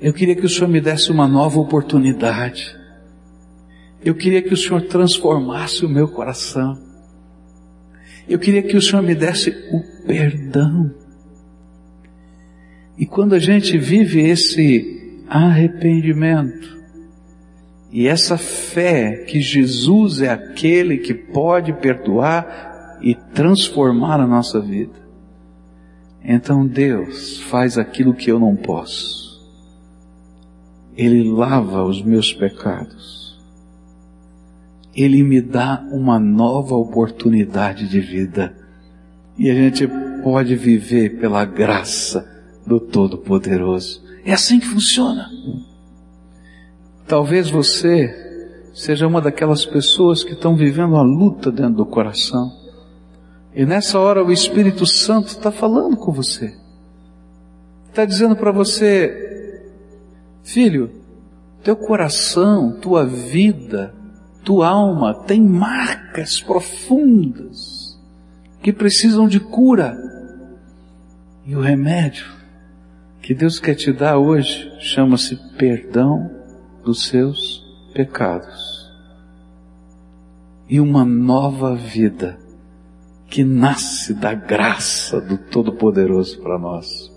Eu 0.00 0.12
queria 0.12 0.36
que 0.36 0.46
o 0.46 0.48
Senhor 0.48 0.68
me 0.68 0.80
desse 0.80 1.10
uma 1.10 1.26
nova 1.26 1.58
oportunidade. 1.58 2.76
Eu 4.04 4.14
queria 4.14 4.40
que 4.40 4.54
o 4.54 4.56
Senhor 4.56 4.82
transformasse 4.82 5.84
o 5.84 5.88
meu 5.88 6.06
coração. 6.06 6.78
Eu 8.28 8.38
queria 8.38 8.62
que 8.62 8.76
o 8.76 8.82
Senhor 8.82 9.02
me 9.02 9.16
desse 9.16 9.50
o 9.50 10.06
perdão. 10.06 10.94
E 12.96 13.04
quando 13.04 13.34
a 13.34 13.40
gente 13.40 13.76
vive 13.76 14.20
esse 14.20 15.24
arrependimento 15.28 16.83
e 17.94 18.06
essa 18.06 18.36
fé 18.36 19.24
que 19.24 19.40
Jesus 19.40 20.20
é 20.20 20.28
aquele 20.28 20.98
que 20.98 21.14
pode 21.14 21.72
perdoar 21.72 22.98
e 23.00 23.14
transformar 23.14 24.20
a 24.20 24.26
nossa 24.26 24.60
vida, 24.60 25.02
então 26.22 26.66
Deus 26.66 27.40
faz 27.40 27.78
aquilo 27.78 28.12
que 28.12 28.30
eu 28.30 28.38
não 28.38 28.54
posso. 28.54 29.40
Ele 30.96 31.30
lava 31.30 31.84
os 31.84 32.02
meus 32.02 32.32
pecados 32.32 33.14
ele 34.94 35.22
me 35.22 35.40
dá 35.40 35.84
uma 35.90 36.20
nova 36.20 36.74
oportunidade 36.76 37.88
de 37.88 38.00
vida. 38.00 38.54
E 39.36 39.50
a 39.50 39.54
gente 39.54 39.88
pode 40.22 40.54
viver 40.54 41.18
pela 41.18 41.44
graça 41.44 42.24
do 42.64 42.78
Todo-Poderoso. 42.78 44.02
É 44.24 44.32
assim 44.32 44.60
que 44.60 44.66
funciona. 44.66 45.28
Talvez 47.06 47.50
você 47.50 48.22
seja 48.72 49.06
uma 49.06 49.20
daquelas 49.20 49.64
pessoas 49.64 50.24
que 50.24 50.32
estão 50.32 50.56
vivendo 50.56 50.96
a 50.96 51.02
luta 51.02 51.52
dentro 51.52 51.74
do 51.74 51.86
coração. 51.86 52.50
E 53.54 53.64
nessa 53.64 54.00
hora 54.00 54.24
o 54.24 54.32
Espírito 54.32 54.86
Santo 54.86 55.28
está 55.28 55.52
falando 55.52 55.96
com 55.96 56.10
você. 56.10 56.56
Está 57.88 58.04
dizendo 58.04 58.34
para 58.34 58.50
você, 58.50 59.70
filho, 60.42 60.90
teu 61.62 61.76
coração, 61.76 62.72
tua 62.80 63.06
vida, 63.06 63.94
tua 64.42 64.68
alma 64.68 65.14
tem 65.14 65.40
marcas 65.40 66.40
profundas 66.40 67.96
que 68.60 68.72
precisam 68.72 69.28
de 69.28 69.38
cura. 69.38 69.96
E 71.46 71.54
o 71.54 71.60
remédio 71.60 72.26
que 73.22 73.34
Deus 73.34 73.60
quer 73.60 73.74
te 73.74 73.92
dar 73.92 74.18
hoje 74.18 74.72
chama-se 74.80 75.36
perdão 75.56 76.33
dos 76.84 77.06
seus 77.06 77.64
pecados 77.92 78.92
e 80.68 80.80
uma 80.80 81.04
nova 81.04 81.74
vida 81.74 82.38
que 83.28 83.42
nasce 83.42 84.14
da 84.14 84.34
graça 84.34 85.20
do 85.20 85.36
Todo-Poderoso 85.36 86.40
para 86.40 86.58
nós. 86.58 87.12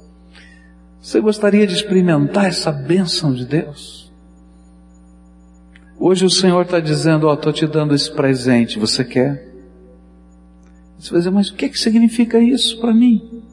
Você 1.02 1.20
gostaria 1.20 1.68
de 1.68 1.74
experimentar 1.74 2.46
essa 2.46 2.72
bênção 2.72 3.34
de 3.34 3.46
Deus? 3.46 4.12
Hoje 6.00 6.26
o 6.26 6.30
Senhor 6.30 6.62
está 6.62 6.80
dizendo, 6.80 7.28
ó, 7.28 7.32
oh, 7.32 7.34
estou 7.34 7.54
te 7.54 7.66
dando 7.66 7.94
esse 7.94 8.12
presente, 8.12 8.80
você 8.80 9.04
quer? 9.04 9.48
Você 10.98 11.12
vai 11.12 11.20
dizer, 11.20 11.32
mas 11.32 11.50
o 11.50 11.56
que, 11.56 11.66
é 11.66 11.70
que 11.70 11.80
significa 11.80 12.40
isso 12.40 12.80
para 12.80 12.94
mim? 12.94 13.44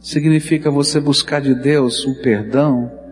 Significa 0.00 0.70
você 0.70 1.00
buscar 1.00 1.40
de 1.40 1.54
Deus 1.54 2.04
o 2.04 2.14
perdão 2.20 3.05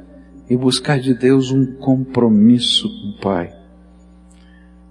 e 0.48 0.56
buscar 0.56 0.98
de 0.98 1.14
Deus 1.14 1.50
um 1.50 1.74
compromisso 1.76 2.88
com 2.88 3.08
o 3.08 3.20
Pai. 3.20 3.52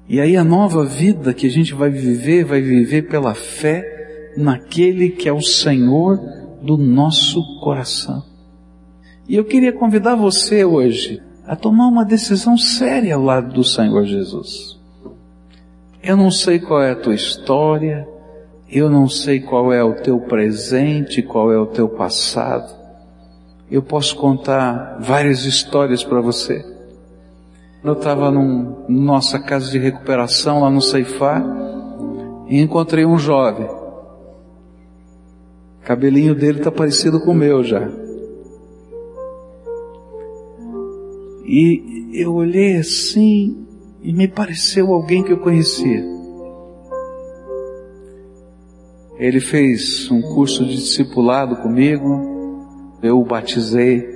E 0.07 0.19
aí 0.19 0.35
a 0.35 0.43
nova 0.43 0.85
vida 0.85 1.33
que 1.33 1.47
a 1.47 1.49
gente 1.49 1.73
vai 1.73 1.89
viver, 1.89 2.43
vai 2.43 2.61
viver 2.61 3.03
pela 3.03 3.33
fé 3.33 4.31
naquele 4.35 5.09
que 5.09 5.29
é 5.29 5.33
o 5.33 5.41
Senhor 5.41 6.19
do 6.61 6.77
nosso 6.77 7.41
coração. 7.59 8.23
E 9.27 9.35
eu 9.35 9.45
queria 9.45 9.71
convidar 9.71 10.15
você 10.15 10.65
hoje 10.65 11.21
a 11.45 11.55
tomar 11.55 11.87
uma 11.87 12.03
decisão 12.03 12.57
séria 12.57 13.15
ao 13.15 13.23
lado 13.23 13.53
do 13.53 13.63
Senhor 13.63 14.05
Jesus. 14.05 14.79
Eu 16.01 16.17
não 16.17 16.29
sei 16.29 16.59
qual 16.59 16.81
é 16.81 16.91
a 16.91 16.95
tua 16.95 17.15
história, 17.15 18.07
eu 18.69 18.89
não 18.89 19.07
sei 19.07 19.39
qual 19.39 19.71
é 19.71 19.83
o 19.83 19.93
teu 19.93 20.19
presente, 20.19 21.21
qual 21.21 21.51
é 21.51 21.57
o 21.57 21.67
teu 21.67 21.87
passado. 21.87 22.82
Eu 23.73 23.81
posso 23.81 24.15
contar 24.15 24.99
várias 24.99 25.45
histórias 25.45 26.03
para 26.03 26.21
você. 26.21 26.63
Eu 27.83 27.93
estava 27.93 28.29
num 28.29 28.85
nossa 28.87 29.39
casa 29.39 29.71
de 29.71 29.79
recuperação 29.79 30.61
lá 30.61 30.69
no 30.69 30.79
Ceifar 30.79 31.43
e 32.47 32.61
encontrei 32.61 33.03
um 33.03 33.17
jovem. 33.17 33.65
O 33.65 35.83
cabelinho 35.83 36.35
dele 36.35 36.59
está 36.59 36.71
parecido 36.71 37.19
com 37.21 37.31
o 37.31 37.33
meu 37.33 37.63
já. 37.63 37.89
E 41.43 42.11
eu 42.13 42.31
olhei 42.31 42.77
assim 42.77 43.65
e 44.03 44.13
me 44.13 44.27
pareceu 44.27 44.93
alguém 44.93 45.23
que 45.23 45.33
eu 45.33 45.39
conhecia. 45.39 46.05
Ele 49.17 49.39
fez 49.39 50.11
um 50.11 50.21
curso 50.21 50.63
de 50.63 50.75
discipulado 50.75 51.55
comigo, 51.55 52.32
eu 53.03 53.19
o 53.19 53.25
batizei, 53.25 54.13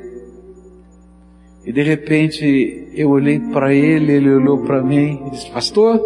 e 1.65 1.71
de 1.73 1.83
repente 1.83 2.87
eu 2.93 3.09
olhei 3.09 3.39
para 3.39 3.73
ele, 3.73 4.13
ele 4.13 4.33
olhou 4.33 4.63
para 4.63 4.81
mim 4.81 5.27
e 5.27 5.31
disse, 5.31 5.51
pastor, 5.51 6.01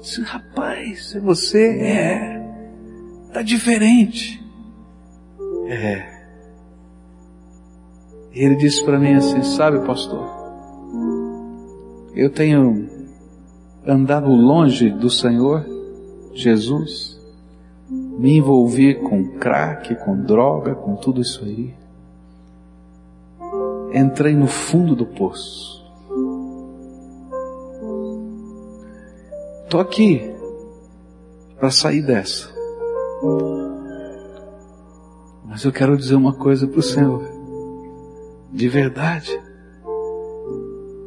disse, 0.00 0.22
rapaz, 0.22 1.16
é 1.16 1.20
você? 1.20 1.80
É, 1.80 2.40
tá 3.32 3.42
diferente. 3.42 4.40
É. 5.66 6.18
E 8.32 8.44
ele 8.44 8.54
disse 8.54 8.84
para 8.84 8.98
mim 8.98 9.14
assim, 9.14 9.42
sabe 9.42 9.84
pastor, 9.84 10.24
eu 12.14 12.30
tenho 12.30 12.88
andado 13.84 14.28
longe 14.28 14.88
do 14.88 15.10
Senhor 15.10 15.66
Jesus, 16.32 17.17
me 18.18 18.36
envolvi 18.36 18.96
com 18.96 19.38
crack, 19.38 19.94
com 20.04 20.20
droga, 20.20 20.74
com 20.74 20.96
tudo 20.96 21.20
isso 21.20 21.44
aí 21.44 21.74
entrei 23.92 24.34
no 24.34 24.46
fundo 24.46 24.94
do 24.94 25.06
poço. 25.06 25.78
Estou 29.64 29.80
aqui 29.80 30.22
para 31.58 31.70
sair 31.70 32.02
dessa. 32.02 32.48
Mas 35.46 35.64
eu 35.64 35.72
quero 35.72 35.96
dizer 35.96 36.14
uma 36.14 36.32
coisa 36.32 36.66
para 36.66 36.78
o 36.78 36.82
Senhor. 36.82 37.24
De 38.52 38.68
verdade, 38.68 39.38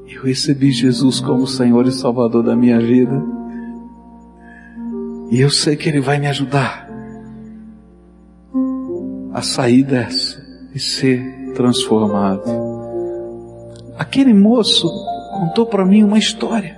eu 0.07 0.23
recebi 0.23 0.71
Jesus 0.71 1.19
como 1.19 1.47
Senhor 1.47 1.87
e 1.87 1.91
Salvador 1.91 2.43
da 2.43 2.55
minha 2.55 2.79
vida. 2.79 3.23
E 5.31 5.39
eu 5.39 5.49
sei 5.49 5.75
que 5.75 5.89
Ele 5.89 6.01
vai 6.01 6.19
me 6.19 6.27
ajudar 6.27 6.90
a 9.33 9.41
sair 9.41 9.83
dessa 9.83 10.41
e 10.73 10.79
ser 10.79 11.53
transformado 11.55 12.71
aquele 14.01 14.33
moço 14.33 14.89
contou 15.31 15.65
para 15.65 15.85
mim 15.85 16.03
uma 16.03 16.17
história 16.17 16.75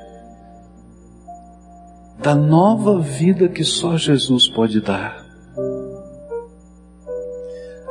da 2.19 2.35
nova 2.35 2.99
vida 2.99 3.47
que 3.47 3.63
só 3.63 3.97
Jesus 3.97 4.47
pode 4.49 4.81
dar. 4.81 5.23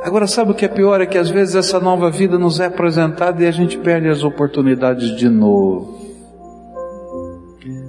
Agora, 0.03 0.27
sabe 0.27 0.51
o 0.51 0.55
que 0.55 0.65
é 0.65 0.67
pior? 0.67 1.01
É 1.01 1.05
que 1.05 1.17
às 1.17 1.29
vezes 1.29 1.55
essa 1.55 1.79
nova 1.79 2.09
vida 2.09 2.37
nos 2.37 2.59
é 2.59 2.65
apresentada 2.65 3.43
e 3.43 3.47
a 3.47 3.51
gente 3.51 3.77
perde 3.77 4.07
as 4.07 4.23
oportunidades 4.23 5.15
de 5.15 5.29
novo. 5.29 5.99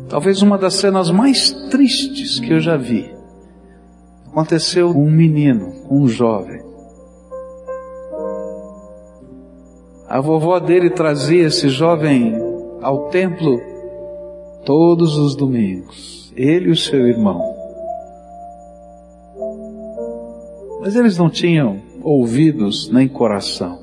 Talvez 0.09 0.43
uma 0.43 0.59
das 0.59 0.75
cenas 0.75 1.11
mais 1.11 1.51
tristes 1.71 2.39
que 2.39 2.53
eu 2.53 2.61
já 2.61 2.77
vi 2.77 3.14
aconteceu 4.35 4.91
um 4.91 5.09
menino, 5.09 5.73
um 5.89 6.09
jovem. 6.09 6.61
A 10.09 10.21
vovó 10.21 10.59
dele 10.59 10.91
trazia 10.91 11.47
esse 11.47 11.69
jovem 11.69 12.35
ao 12.83 13.11
templo 13.11 13.61
todos 14.67 15.17
os 15.17 15.37
domingos, 15.37 16.33
ele 16.37 16.67
e 16.67 16.73
o 16.73 16.77
seu 16.77 17.07
irmão. 17.07 17.41
Mas 20.81 20.97
eles 20.97 21.17
não 21.17 21.31
tinham 21.31 21.81
ouvidos 22.03 22.91
nem 22.91 23.07
coração 23.07 23.79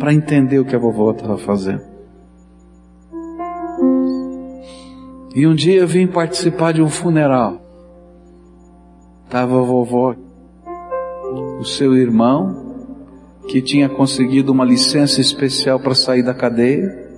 para 0.00 0.12
entender 0.12 0.58
o 0.58 0.64
que 0.64 0.74
a 0.74 0.78
vovó 0.78 1.12
estava 1.12 1.38
fazendo. 1.38 1.84
E 5.36 5.46
um 5.46 5.54
dia 5.54 5.78
eu 5.78 5.86
vim 5.86 6.08
participar 6.08 6.72
de 6.72 6.82
um 6.82 6.88
funeral. 6.88 7.62
Estava 9.32 9.58
a 9.58 9.62
vovó, 9.62 10.14
o 11.58 11.64
seu 11.64 11.96
irmão 11.96 12.76
que 13.48 13.62
tinha 13.62 13.88
conseguido 13.88 14.52
uma 14.52 14.62
licença 14.62 15.22
especial 15.22 15.80
para 15.80 15.94
sair 15.94 16.22
da 16.22 16.34
cadeia, 16.34 17.08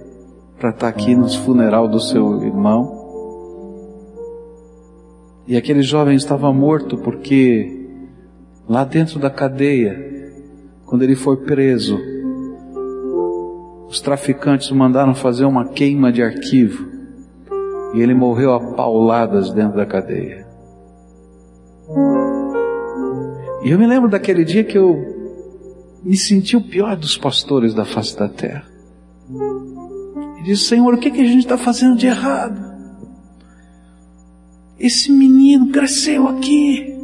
para 0.56 0.70
estar 0.70 0.86
aqui 0.86 1.16
no 1.16 1.28
funeral 1.28 1.88
do 1.88 1.98
seu 1.98 2.40
irmão. 2.44 2.88
E 5.48 5.56
aquele 5.56 5.82
jovem 5.82 6.14
estava 6.14 6.52
morto 6.52 6.96
porque 6.98 7.84
lá 8.68 8.84
dentro 8.84 9.18
da 9.18 9.28
cadeia, 9.28 10.30
quando 10.86 11.02
ele 11.02 11.16
foi 11.16 11.38
preso, 11.38 11.98
os 13.88 14.00
traficantes 14.00 14.70
mandaram 14.70 15.16
fazer 15.16 15.46
uma 15.46 15.66
queima 15.66 16.12
de 16.12 16.22
arquivo 16.22 16.86
e 17.92 18.00
ele 18.00 18.14
morreu 18.14 18.54
a 18.54 18.72
pauladas 18.76 19.50
dentro 19.50 19.76
da 19.76 19.84
cadeia. 19.84 20.43
E 23.64 23.70
eu 23.70 23.78
me 23.78 23.86
lembro 23.86 24.10
daquele 24.10 24.44
dia 24.44 24.62
que 24.62 24.76
eu 24.76 25.14
me 26.04 26.16
senti 26.16 26.54
o 26.56 26.60
pior 26.60 26.96
dos 26.96 27.16
pastores 27.16 27.72
da 27.72 27.84
face 27.84 28.16
da 28.16 28.28
terra. 28.28 28.66
E 30.38 30.42
disse, 30.42 30.64
Senhor, 30.64 30.92
o 30.92 30.98
que, 30.98 31.10
que 31.10 31.22
a 31.22 31.26
gente 31.26 31.38
está 31.38 31.56
fazendo 31.56 31.96
de 31.96 32.06
errado? 32.06 32.74
Esse 34.78 35.10
menino 35.10 35.70
cresceu 35.70 36.28
aqui, 36.28 36.94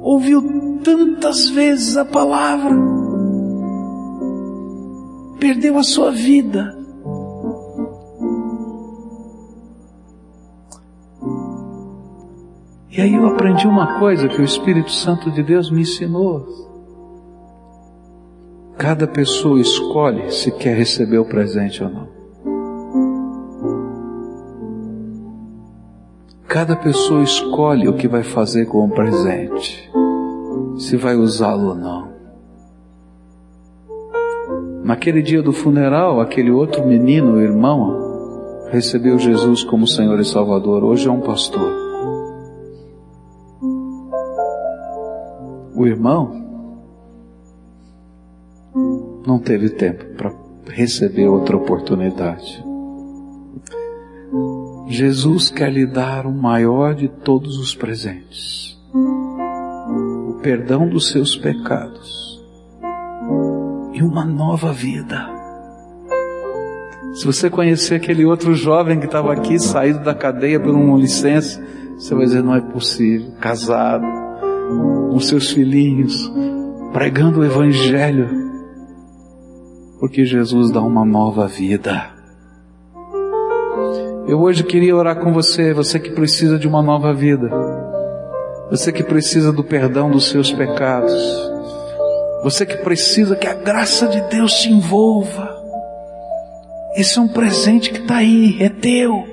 ouviu 0.00 0.80
tantas 0.82 1.50
vezes 1.50 1.96
a 1.96 2.04
palavra, 2.06 2.74
perdeu 5.38 5.76
a 5.76 5.82
sua 5.82 6.10
vida. 6.10 6.77
E 12.98 13.00
aí 13.00 13.14
eu 13.14 13.28
aprendi 13.28 13.64
uma 13.64 14.00
coisa 14.00 14.26
que 14.26 14.40
o 14.40 14.44
Espírito 14.44 14.90
Santo 14.90 15.30
de 15.30 15.40
Deus 15.40 15.70
me 15.70 15.82
ensinou. 15.82 16.44
Cada 18.76 19.06
pessoa 19.06 19.60
escolhe 19.60 20.32
se 20.32 20.50
quer 20.50 20.76
receber 20.76 21.18
o 21.18 21.24
presente 21.24 21.80
ou 21.80 21.88
não. 21.88 22.08
Cada 26.48 26.74
pessoa 26.74 27.22
escolhe 27.22 27.86
o 27.86 27.92
que 27.92 28.08
vai 28.08 28.24
fazer 28.24 28.66
com 28.66 28.84
o 28.84 28.90
presente, 28.90 29.88
se 30.76 30.96
vai 30.96 31.14
usá-lo 31.14 31.68
ou 31.68 31.74
não. 31.76 32.08
Naquele 34.82 35.22
dia 35.22 35.40
do 35.40 35.52
funeral, 35.52 36.20
aquele 36.20 36.50
outro 36.50 36.84
menino, 36.84 37.40
irmão, 37.40 38.66
recebeu 38.72 39.20
Jesus 39.20 39.62
como 39.62 39.86
Senhor 39.86 40.18
e 40.18 40.24
Salvador. 40.24 40.82
Hoje 40.82 41.06
é 41.06 41.12
um 41.12 41.20
pastor. 41.20 41.87
O 45.78 45.86
irmão 45.86 46.32
não 49.24 49.38
teve 49.38 49.70
tempo 49.70 50.06
para 50.16 50.34
receber 50.66 51.28
outra 51.28 51.56
oportunidade. 51.56 52.64
Jesus 54.88 55.52
quer 55.52 55.72
lhe 55.72 55.86
dar 55.86 56.26
o 56.26 56.32
maior 56.32 56.96
de 56.96 57.06
todos 57.06 57.60
os 57.60 57.76
presentes: 57.76 58.76
o 58.92 60.40
perdão 60.42 60.88
dos 60.88 61.10
seus 61.10 61.36
pecados 61.36 62.42
e 63.92 64.02
uma 64.02 64.24
nova 64.24 64.72
vida. 64.72 65.30
Se 67.14 67.24
você 67.24 67.48
conhecer 67.48 67.94
aquele 67.94 68.24
outro 68.24 68.52
jovem 68.52 68.98
que 68.98 69.06
estava 69.06 69.32
aqui, 69.32 69.60
saído 69.60 70.00
da 70.00 70.12
cadeia 70.12 70.58
por 70.58 70.74
uma 70.74 70.98
licença, 70.98 71.64
você 71.96 72.16
vai 72.16 72.24
dizer: 72.24 72.42
não 72.42 72.56
é 72.56 72.60
possível, 72.60 73.30
casado, 73.40 74.17
com 75.10 75.20
seus 75.20 75.50
filhinhos, 75.50 76.32
pregando 76.92 77.40
o 77.40 77.44
Evangelho, 77.44 78.28
porque 79.98 80.24
Jesus 80.24 80.70
dá 80.70 80.80
uma 80.80 81.04
nova 81.04 81.46
vida. 81.46 82.10
Eu 84.26 84.40
hoje 84.40 84.62
queria 84.62 84.94
orar 84.94 85.18
com 85.20 85.32
você, 85.32 85.72
você 85.72 85.98
que 85.98 86.10
precisa 86.10 86.58
de 86.58 86.68
uma 86.68 86.82
nova 86.82 87.14
vida, 87.14 87.50
você 88.70 88.92
que 88.92 89.02
precisa 89.02 89.52
do 89.52 89.64
perdão 89.64 90.10
dos 90.10 90.28
seus 90.28 90.52
pecados, 90.52 91.14
você 92.42 92.64
que 92.64 92.76
precisa 92.76 93.34
que 93.34 93.46
a 93.46 93.54
graça 93.54 94.06
de 94.06 94.20
Deus 94.28 94.52
te 94.54 94.70
envolva. 94.70 95.56
Esse 96.94 97.18
é 97.18 97.22
um 97.22 97.28
presente 97.28 97.90
que 97.90 98.00
está 98.00 98.16
aí, 98.16 98.56
é 98.60 98.68
teu. 98.68 99.24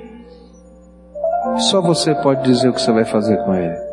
Só 1.58 1.80
você 1.80 2.14
pode 2.16 2.42
dizer 2.42 2.68
o 2.68 2.72
que 2.72 2.80
você 2.80 2.92
vai 2.92 3.04
fazer 3.04 3.36
com 3.44 3.54
ele. 3.54 3.85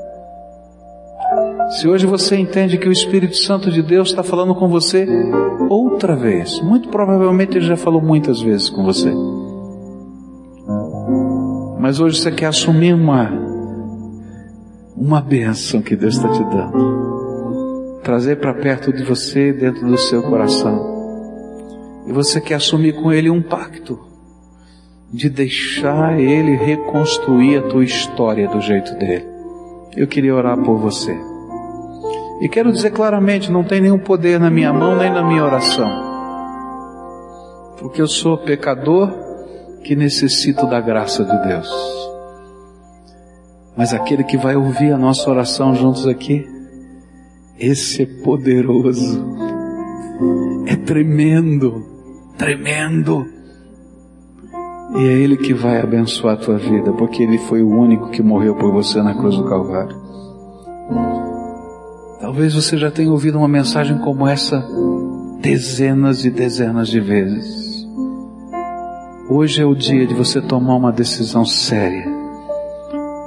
Se 1.73 1.87
hoje 1.87 2.05
você 2.05 2.37
entende 2.37 2.77
que 2.77 2.87
o 2.87 2.91
Espírito 2.91 3.35
Santo 3.35 3.71
de 3.71 3.81
Deus 3.81 4.09
está 4.09 4.21
falando 4.21 4.53
com 4.53 4.67
você 4.67 5.07
outra 5.67 6.15
vez, 6.15 6.61
muito 6.61 6.87
provavelmente 6.89 7.57
ele 7.57 7.65
já 7.65 7.75
falou 7.75 7.99
muitas 7.99 8.39
vezes 8.39 8.69
com 8.69 8.83
você. 8.83 9.11
Mas 11.79 11.99
hoje 11.99 12.21
você 12.21 12.31
quer 12.31 12.45
assumir 12.45 12.93
uma, 12.93 13.31
uma 14.95 15.19
bênção 15.19 15.81
que 15.81 15.95
Deus 15.95 16.15
está 16.15 16.29
te 16.29 16.43
dando. 16.43 18.01
Trazer 18.03 18.35
para 18.35 18.53
perto 18.53 18.93
de 18.93 19.03
você, 19.03 19.51
dentro 19.51 19.87
do 19.87 19.97
seu 19.97 20.21
coração. 20.21 22.03
E 22.05 22.13
você 22.13 22.39
quer 22.39 22.55
assumir 22.55 22.93
com 23.01 23.11
Ele 23.11 23.31
um 23.31 23.41
pacto 23.41 23.99
de 25.11 25.27
deixar 25.27 26.19
Ele 26.19 26.55
reconstruir 26.55 27.57
a 27.57 27.61
tua 27.63 27.83
história 27.83 28.47
do 28.47 28.61
jeito 28.61 28.93
dele. 28.95 29.25
Eu 29.97 30.05
queria 30.05 30.35
orar 30.35 30.57
por 30.59 30.77
você. 30.77 31.32
E 32.41 32.49
quero 32.49 32.71
dizer 32.71 32.91
claramente, 32.91 33.51
não 33.51 33.63
tem 33.63 33.81
nenhum 33.81 33.99
poder 33.99 34.39
na 34.39 34.49
minha 34.49 34.73
mão 34.73 34.95
nem 34.97 35.11
na 35.11 35.23
minha 35.23 35.43
oração. 35.43 35.89
Porque 37.79 38.01
eu 38.01 38.07
sou 38.07 38.37
pecador 38.37 39.11
que 39.83 39.95
necessito 39.95 40.65
da 40.67 40.79
graça 40.79 41.23
de 41.23 41.47
Deus. 41.47 41.69
Mas 43.75 43.93
aquele 43.93 44.23
que 44.23 44.37
vai 44.37 44.55
ouvir 44.55 44.91
a 44.91 44.97
nossa 44.97 45.29
oração 45.29 45.73
juntos 45.75 46.07
aqui, 46.07 46.45
esse 47.59 48.03
é 48.03 48.05
poderoso, 48.23 49.23
é 50.67 50.75
tremendo, 50.75 51.83
tremendo. 52.37 53.25
E 54.95 55.07
é 55.07 55.11
Ele 55.11 55.37
que 55.37 55.53
vai 55.53 55.81
abençoar 55.81 56.35
a 56.35 56.37
tua 56.37 56.57
vida, 56.57 56.91
porque 56.93 57.23
Ele 57.23 57.37
foi 57.39 57.63
o 57.63 57.69
único 57.69 58.11
que 58.11 58.21
morreu 58.21 58.55
por 58.55 58.71
você 58.71 59.01
na 59.01 59.15
cruz 59.15 59.35
do 59.35 59.45
Calvário. 59.45 59.97
Talvez 62.23 62.53
você 62.53 62.77
já 62.77 62.89
tenha 62.89 63.11
ouvido 63.11 63.37
uma 63.37 63.49
mensagem 63.49 63.97
como 63.97 64.25
essa 64.25 64.65
dezenas 65.41 66.23
e 66.23 66.29
dezenas 66.29 66.87
de 66.87 67.01
vezes. 67.01 67.85
Hoje 69.29 69.61
é 69.61 69.65
o 69.65 69.75
dia 69.75 70.07
de 70.07 70.13
você 70.13 70.39
tomar 70.39 70.77
uma 70.77 70.93
decisão 70.93 71.43
séria 71.43 72.07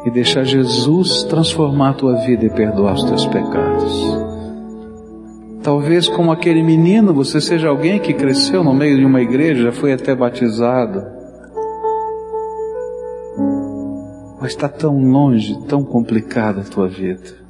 e 0.07 0.11
deixar 0.11 0.45
Jesus 0.45 1.25
transformar 1.25 1.91
a 1.91 1.93
tua 1.93 2.15
vida 2.25 2.47
e 2.47 2.49
perdoar 2.49 2.95
os 2.95 3.05
teus 3.05 3.27
pecados. 3.27 4.19
Talvez 5.63 6.09
como 6.09 6.33
aquele 6.33 6.63
menino, 6.63 7.13
você 7.13 7.39
seja 7.39 7.69
alguém 7.69 7.99
que 7.99 8.15
cresceu 8.15 8.65
no 8.65 8.73
meio 8.73 8.97
de 8.97 9.05
uma 9.05 9.21
igreja, 9.21 9.73
foi 9.73 9.93
até 9.93 10.15
batizado. 10.15 11.05
Mas 14.41 14.53
está 14.53 14.71
tão 14.71 14.99
longe, 14.99 15.55
tão 15.69 15.85
complicada 15.85 16.63
a 16.63 16.65
tua 16.65 16.89
vida, 16.89 17.45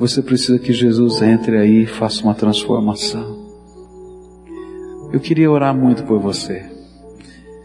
você 0.00 0.22
precisa 0.22 0.58
que 0.58 0.72
Jesus 0.72 1.20
entre 1.20 1.58
aí 1.58 1.82
e 1.82 1.86
faça 1.86 2.24
uma 2.24 2.34
transformação. 2.34 3.36
Eu 5.12 5.20
queria 5.20 5.50
orar 5.50 5.76
muito 5.76 6.04
por 6.04 6.18
você. 6.18 6.64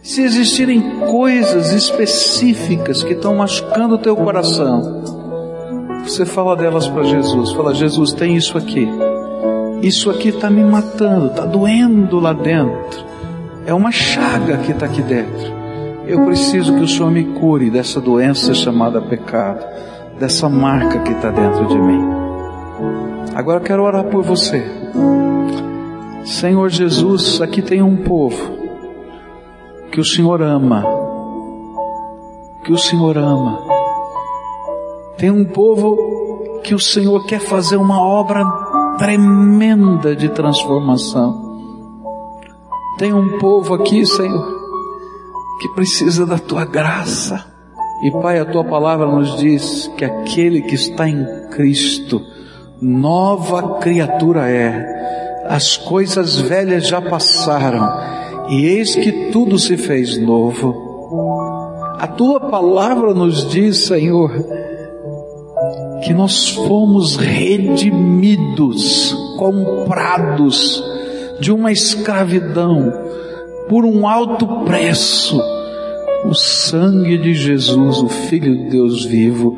Se 0.04 0.22
existirem 0.22 0.82
coisas 1.10 1.72
específicas 1.72 3.02
que 3.06 3.14
estão 3.14 3.38
machucando 3.38 3.96
o 3.96 3.98
teu 3.98 4.18
coração, 4.18 5.02
você 6.04 6.26
fala 6.26 6.58
delas 6.58 6.90
para 6.90 7.04
Jesus. 7.04 7.54
Fala, 7.54 7.74
Jesus, 7.74 8.12
tem 8.12 8.36
isso 8.36 8.58
aqui. 8.58 8.86
Isso 9.82 10.10
aqui 10.10 10.28
está 10.28 10.50
me 10.50 10.64
matando, 10.64 11.28
está 11.28 11.46
doendo 11.46 12.20
lá 12.20 12.34
dentro. 12.34 13.06
É 13.66 13.74
uma 13.74 13.92
chaga 13.92 14.58
que 14.58 14.74
está 14.74 14.88
aqui 14.88 15.02
dentro. 15.02 15.56
Eu 16.06 16.26
preciso 16.26 16.76
que 16.76 16.84
o 16.84 16.88
Senhor 16.88 17.10
me 17.10 17.24
cure 17.24 17.70
dessa 17.70 18.02
doença 18.02 18.54
chamada 18.54 19.02
pecado, 19.02 19.66
dessa 20.20 20.50
marca 20.50 21.00
que 21.00 21.14
está 21.14 21.32
dentro 21.32 21.66
de 21.68 21.80
mim. 21.80 22.25
Agora 23.34 23.60
eu 23.60 23.64
quero 23.64 23.84
orar 23.84 24.06
por 24.06 24.24
você. 24.24 24.64
Senhor 26.26 26.70
Jesus, 26.70 27.42
aqui 27.42 27.62
tem 27.62 27.82
um 27.82 27.98
povo 28.04 28.56
que 29.92 30.00
o 30.00 30.06
Senhor 30.06 30.42
ama, 30.42 30.84
que 32.64 32.74
o 32.74 32.78
Senhor 32.78 33.18
ama. 33.18 33.60
Tem 35.18 35.32
um 35.32 35.46
povo 35.46 36.60
que 36.64 36.76
o 36.76 36.80
Senhor 36.80 37.26
quer 37.26 37.40
fazer 37.40 37.78
uma 37.78 38.02
obra 38.02 38.44
tremenda 38.98 40.16
de 40.16 40.30
transformação. 40.30 41.46
Tem 42.98 43.14
um 43.14 43.38
povo 43.38 43.74
aqui, 43.74 44.06
Senhor, 44.06 44.46
que 45.62 45.70
precisa 45.70 46.26
da 46.26 46.38
tua 46.38 46.66
graça. 46.66 47.46
E 48.04 48.12
Pai, 48.12 48.40
a 48.40 48.46
tua 48.46 48.64
palavra 48.64 49.06
nos 49.06 49.38
diz 49.38 49.90
que 49.98 50.04
aquele 50.04 50.62
que 50.62 50.76
está 50.76 51.08
em 51.08 51.26
Cristo, 51.52 52.22
nova 52.82 53.80
criatura 53.80 54.50
é 54.50 54.96
as 55.48 55.78
coisas 55.78 56.40
velhas 56.40 56.88
já 56.88 57.02
passaram, 57.02 57.88
e 58.50 58.66
eis 58.66 58.96
que 58.96 59.32
tudo 59.32 59.60
se 59.60 59.78
fez 59.78 60.18
novo. 60.18 60.84
A 62.00 62.08
tua 62.08 62.40
palavra 62.40 63.14
nos 63.14 63.48
diz, 63.50 63.86
Senhor, 63.86 64.32
que 66.04 66.14
nós 66.14 66.50
fomos 66.50 67.16
redimidos, 67.16 69.16
comprados 69.38 70.84
de 71.40 71.52
uma 71.52 71.72
escravidão 71.72 72.92
por 73.70 73.86
um 73.86 74.08
alto 74.08 74.48
preço, 74.66 75.40
o 76.28 76.34
sangue 76.34 77.18
de 77.20 77.34
Jesus, 77.34 78.00
o 78.00 78.10
Filho 78.10 78.58
de 78.58 78.70
Deus 78.70 79.06
vivo, 79.06 79.56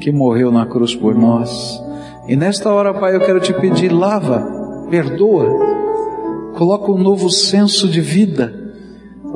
que 0.00 0.12
morreu 0.12 0.52
na 0.52 0.64
cruz 0.64 0.94
por 0.94 1.14
nós. 1.14 1.87
E 2.28 2.36
nesta 2.36 2.70
hora, 2.70 2.92
Pai, 2.92 3.16
eu 3.16 3.20
quero 3.20 3.40
te 3.40 3.54
pedir, 3.54 3.90
lava 3.90 4.58
perdoa, 4.90 5.48
coloca 6.54 6.92
um 6.92 6.98
novo 6.98 7.30
senso 7.30 7.88
de 7.88 8.02
vida 8.02 8.52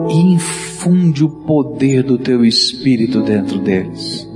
e 0.08 0.32
infunde 0.34 1.24
o 1.24 1.28
poder 1.28 2.02
do 2.02 2.18
teu 2.18 2.44
espírito 2.44 3.22
dentro 3.22 3.58
deles. 3.58 4.28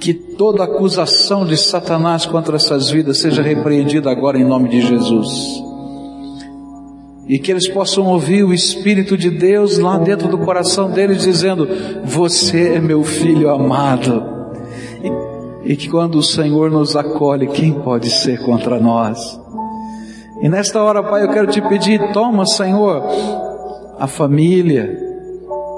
Que 0.00 0.14
toda 0.14 0.64
acusação 0.64 1.44
de 1.44 1.58
Satanás 1.58 2.24
contra 2.24 2.56
essas 2.56 2.88
vidas 2.90 3.18
seja 3.18 3.42
repreendida 3.42 4.10
agora 4.10 4.38
em 4.38 4.44
nome 4.44 4.70
de 4.70 4.80
Jesus. 4.80 5.62
E 7.26 7.38
que 7.38 7.50
eles 7.50 7.68
possam 7.68 8.06
ouvir 8.06 8.42
o 8.42 8.54
Espírito 8.54 9.14
de 9.14 9.28
Deus 9.28 9.76
lá 9.76 9.98
dentro 9.98 10.28
do 10.28 10.38
coração 10.38 10.90
deles 10.90 11.20
dizendo: 11.20 11.68
Você 12.04 12.74
é 12.74 12.80
meu 12.80 13.04
filho 13.04 13.50
amado. 13.50 14.37
E, 15.68 15.76
que 15.76 15.86
quando 15.86 16.14
o 16.14 16.22
Senhor 16.22 16.70
nos 16.70 16.96
acolhe, 16.96 17.46
quem 17.46 17.74
pode 17.74 18.08
ser 18.08 18.40
contra 18.40 18.80
nós? 18.80 19.38
E 20.40 20.48
nesta 20.48 20.82
hora, 20.82 21.02
Pai, 21.02 21.22
eu 21.22 21.30
quero 21.30 21.46
te 21.46 21.60
pedir, 21.60 22.10
toma, 22.10 22.46
Senhor, 22.46 23.02
a 23.98 24.06
família, 24.06 24.98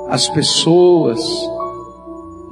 as 0.08 0.28
pessoas, 0.28 1.18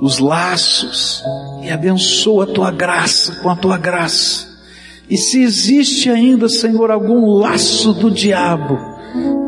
os 0.00 0.18
laços, 0.18 1.22
e 1.62 1.70
abençoa 1.70 2.42
a 2.42 2.46
tua 2.48 2.70
graça 2.72 3.36
com 3.40 3.48
a 3.48 3.54
tua 3.54 3.78
graça. 3.78 4.48
E 5.08 5.16
se 5.16 5.40
existe 5.40 6.10
ainda, 6.10 6.48
Senhor, 6.48 6.90
algum 6.90 7.34
laço 7.34 7.92
do 7.92 8.10
diabo, 8.10 8.76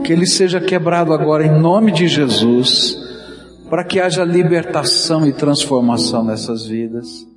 que 0.04 0.12
ele 0.12 0.28
seja 0.28 0.60
quebrado 0.60 1.12
agora 1.12 1.44
em 1.44 1.60
nome 1.60 1.90
de 1.90 2.06
Jesus, 2.06 2.96
para 3.68 3.82
que 3.82 3.98
haja 3.98 4.22
libertação 4.22 5.26
e 5.26 5.32
transformação 5.32 6.22
nessas 6.22 6.64
vidas. 6.64 7.28